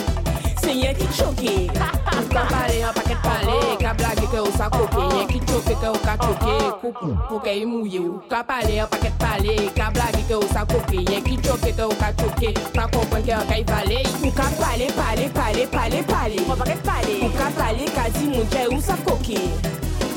Yen 0.67 0.95
ki 0.95 1.07
choke 1.15 1.51
Ou 1.71 2.27
ka 2.27 2.43
pale 2.51 2.83
an 2.83 2.93
paket 2.93 3.19
pale 3.23 3.55
Ka 3.79 3.93
blage 3.95 4.25
ke 4.27 4.39
ou 4.41 4.51
sa 4.51 4.67
koke 4.69 5.03
Yen 5.15 5.27
ki 5.31 5.39
choke 5.47 5.75
ke 5.79 5.87
ou 5.87 5.99
ka 6.03 6.15
choke 6.19 6.55
Koukou 6.81 7.15
pou 7.29 7.39
ke 7.39 7.53
yi 7.55 7.63
mouye 7.65 8.01
Ou 8.03 8.19
ka 8.27 8.41
pale 8.43 8.75
an 8.83 8.89
paket 8.91 9.15
pale 9.21 9.55
Ka 9.77 9.87
blage 9.95 10.25
ke 10.27 10.35
ou 10.35 10.47
sa 10.51 10.65
koke 10.67 10.99
Yen 11.07 11.23
ki 11.23 11.37
choke 11.45 11.71
ke 11.71 11.85
ou 11.85 11.95
ka 12.01 12.11
choke 12.19 12.51
Pa 12.75 12.87
kompon 12.91 13.23
ke 13.23 13.31
an 13.37 13.47
ka 13.47 13.61
yi 13.61 13.67
vale 13.71 14.01
Ou 14.19 14.33
ka 14.35 14.49
pale 14.59 14.91
pale 14.97 15.29
pale 15.37 15.63
pale 15.71 16.03
pale 16.11 16.41
Ou 16.43 16.59
paket 16.59 16.83
pale 16.83 17.15
Ou 17.23 17.31
ka 17.37 17.47
pale 17.55 17.87
ka 17.95 18.09
di 18.17 18.25
moun 18.33 18.51
ke 18.51 18.67
ou 18.67 18.81
sa 18.83 18.99
koke 19.07 19.39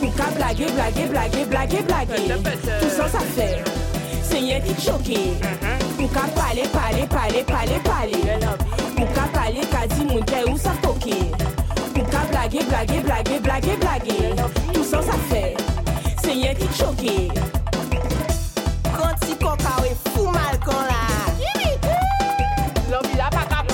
Ou 0.03 0.11
ka 0.19 0.33
blage 0.35 0.67
blage 0.75 1.07
blage 1.15 1.47
blage 1.47 1.79
blage 1.87 2.19
Tout 2.67 2.91
san 2.91 3.09
sa 3.15 3.23
fe 3.39 3.53
Se 4.27 4.43
yen 4.43 4.67
ki 4.67 4.75
choke 4.83 5.80
Ou 6.01 6.09
ka 6.09 6.27
pale, 6.35 6.63
pale, 6.73 7.07
pale, 7.09 7.45
pale, 7.45 7.77
pale. 7.85 8.17
Ou 8.99 9.07
ka 9.15 9.27
pale, 9.35 9.61
ka 9.71 9.87
di 9.87 10.05
moun 10.09 10.25
ke 10.25 10.45
ou 10.49 10.57
sa 10.57 10.73
koke 10.81 11.19
Ou 11.93 12.05
ka 12.09 12.25
blage, 12.31 12.65
blage, 12.69 13.03
blage, 13.05 13.41
blage, 13.43 13.77
blage. 13.79 14.17
Tout 14.73 14.85
ça 14.85 15.03
fait, 15.29 15.57
c'est 16.23 16.33
rien 16.33 16.55
qui 16.55 16.67
te 16.67 16.75
choke 16.75 17.51
si 19.27 19.37
coca 19.37 19.75
ou 19.81 20.11
fou 20.11 20.31
mal 20.31 20.59
con 20.65 20.81
la 20.89 21.01
ka 23.31 23.65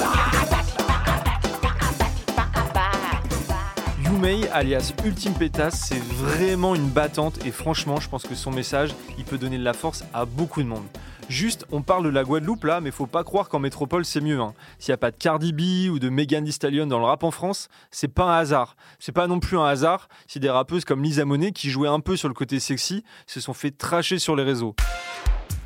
Yumei, 4.05 4.49
alias 4.53 4.93
Ultime 5.05 5.35
Pétasse, 5.35 5.87
c'est 5.89 6.03
vraiment 6.03 6.75
une 6.75 6.89
battante 6.89 7.45
et 7.45 7.51
franchement, 7.51 8.01
je 8.01 8.09
pense 8.09 8.25
que 8.25 8.35
son 8.35 8.51
message, 8.51 8.95
il 9.19 9.25
peut 9.25 9.39
donner 9.39 9.59
de 9.59 9.65
la 9.65 9.75
force 9.75 10.05
à 10.15 10.25
beaucoup 10.25 10.63
de 10.63 10.69
monde. 10.69 10.87
Juste, 11.29 11.67
on 11.73 11.83
parle 11.83 12.05
de 12.05 12.09
la 12.09 12.23
Guadeloupe 12.23 12.65
là, 12.65 12.81
mais 12.81 12.91
faut 12.91 13.07
pas 13.07 13.25
croire 13.25 13.49
qu'en 13.49 13.59
métropole 13.59 14.05
c'est 14.05 14.21
mieux. 14.21 14.41
hein. 14.41 14.55
S'il 14.79 14.93
n'y 14.93 14.95
a 14.95 14.99
pas 14.99 15.11
de 15.11 15.17
Cardi 15.17 15.53
B 15.53 15.91
ou 15.91 15.99
de 15.99 16.09
Megan 16.09 16.45
Thee 16.45 16.53
Stallion 16.53 16.87
dans 16.87 16.99
le 16.99 17.05
rap 17.05 17.25
en 17.25 17.33
France, 17.33 17.69
c'est 17.91 18.09
pas 18.09 18.25
un 18.25 18.39
hasard. 18.39 18.77
C'est 19.01 19.13
pas 19.13 19.27
non 19.27 19.41
plus 19.41 19.59
un 19.59 19.65
hasard 19.65 20.09
si 20.29 20.39
des 20.39 20.51
rappeuses 20.51 20.85
comme 20.85 21.03
Lisa 21.03 21.25
Monet, 21.25 21.53
qui 21.53 21.71
jouaient 21.71 21.89
un 21.89 22.01
peu 22.01 22.17
sur 22.17 22.29
le 22.29 22.35
côté 22.35 22.61
sexy, 22.61 23.03
se 23.27 23.41
sont 23.41 23.55
fait 23.55 23.73
tracher 23.73 24.19
sur 24.19 24.37
les 24.37 24.45
réseaux. 24.45 24.77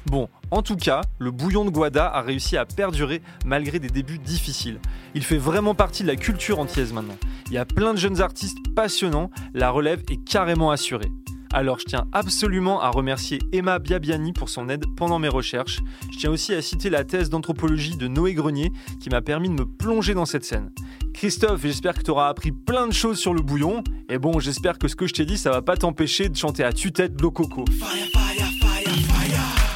Bon, 0.07 0.29
en 0.51 0.63
tout 0.63 0.77
cas, 0.77 1.03
le 1.19 1.31
bouillon 1.31 1.67
de 1.67 1.71
Guada 1.71 2.07
a 2.07 2.23
réussi 2.23 2.57
à 2.57 2.65
perdurer 2.65 3.21
malgré 3.45 3.79
des 3.79 3.91
débuts 3.91 4.19
difficiles. 4.19 4.81
Il 5.15 5.23
fait 5.23 5.37
vraiment 5.37 5.75
partie 5.75 6.03
de 6.03 6.09
la 6.09 6.17
culture 6.17 6.59
antillaise 6.59 6.95
maintenant. 6.95 7.17
Il 7.49 7.53
y 7.53 7.59
a 7.59 7.67
plein 7.67 7.93
de 7.93 7.99
jeunes 7.99 8.23
artistes 8.23 8.57
passionnants, 8.75 9.31
la 9.53 9.71
relève 9.71 10.03
est 10.11 10.25
carrément 10.25 10.71
assurée. 10.71 11.11
Alors 11.53 11.81
je 11.81 11.85
tiens 11.85 12.07
absolument 12.13 12.81
à 12.81 12.91
remercier 12.91 13.41
Emma 13.53 13.81
Biabiani 13.81 14.33
pour 14.33 14.49
son 14.49 14.69
aide 14.69 14.85
pendant 14.97 15.19
mes 15.19 15.29
recherches. 15.29 15.81
Je 16.13 16.19
tiens 16.19 16.31
aussi 16.31 16.55
à 16.55 16.63
citer 16.63 16.91
la 16.91 17.03
thèse 17.03 17.29
d'anthropologie 17.29 17.97
de 17.97 18.07
Noé 18.07 18.35
Grenier 18.35 18.71
qui 19.01 19.11
m'a 19.11 19.21
permis 19.21 19.49
de 19.49 19.55
me 19.55 19.67
plonger 19.67 20.15
dans 20.15 20.27
cette 20.27 20.45
scène. 20.45 20.71
Christophe, 21.13 21.63
j'espère 21.63 21.95
que 21.95 22.03
tu 22.03 22.11
auras 22.13 22.29
appris 22.29 22.53
plein 22.53 22.87
de 22.87 22.93
choses 22.93 23.19
sur 23.19 23.35
le 23.35 23.43
bouillon. 23.43 23.83
Et 24.09 24.19
bon, 24.19 24.39
j'espère 24.39 24.79
que 24.79 24.87
ce 24.87 24.95
que 24.95 25.09
je 25.09 25.13
t'ai 25.13 25.25
dit, 25.25 25.37
ça 25.37 25.51
va 25.51 25.61
pas 25.61 25.77
t'empêcher 25.77 26.29
de 26.29 26.37
chanter 26.37 26.63
à 26.63 26.73
tue-tête 26.73 27.17
de 27.17 27.27
Coco. 27.27 27.65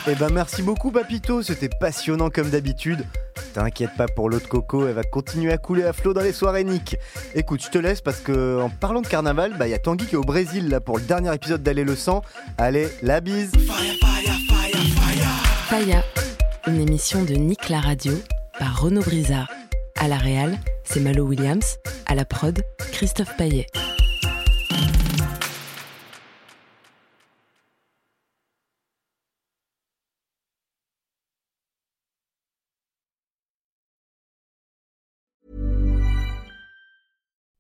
Eh 0.06 0.14
ben 0.16 0.28
merci 0.30 0.62
beaucoup 0.62 0.90
Papito, 0.90 1.42
c'était 1.42 1.70
passionnant 1.70 2.28
comme 2.28 2.50
d'habitude. 2.50 3.06
T'inquiète 3.54 3.96
pas 3.96 4.06
pour 4.06 4.28
l'eau 4.28 4.38
de 4.38 4.46
coco, 4.46 4.86
elle 4.86 4.94
va 4.94 5.02
continuer 5.02 5.50
à 5.50 5.56
couler 5.56 5.84
à 5.84 5.94
flot 5.94 6.12
dans 6.12 6.20
les 6.20 6.34
soirées 6.34 6.64
Nick. 6.64 6.96
Écoute, 7.34 7.62
je 7.64 7.70
te 7.70 7.78
laisse 7.78 8.02
parce 8.02 8.20
que 8.20 8.60
en 8.60 8.68
parlant 8.68 9.00
de 9.00 9.06
carnaval, 9.06 9.54
bah 9.58 9.66
y 9.66 9.72
a 9.72 9.78
Tanguy 9.78 10.04
qui 10.06 10.14
est 10.14 10.18
au 10.18 10.22
Brésil 10.22 10.68
là 10.68 10.80
pour 10.80 10.98
le 10.98 11.04
dernier 11.04 11.34
épisode 11.34 11.62
d'Aller 11.62 11.84
le 11.84 11.96
sang. 11.96 12.20
Allez, 12.58 12.88
la 13.02 13.22
bise. 13.22 13.52
Faya, 15.68 16.04
une 16.66 16.80
émission 16.80 17.24
de 17.24 17.32
Nick 17.32 17.70
la 17.70 17.80
radio 17.80 18.12
par 18.58 18.82
Renaud 18.82 19.02
Brizard. 19.02 19.50
À 19.98 20.08
la 20.08 20.18
réal, 20.18 20.58
c'est 20.84 21.00
Malo 21.00 21.24
Williams. 21.24 21.78
À 22.04 22.14
la 22.14 22.26
prod, 22.26 22.60
Christophe 22.92 23.34
Paillet. 23.38 23.66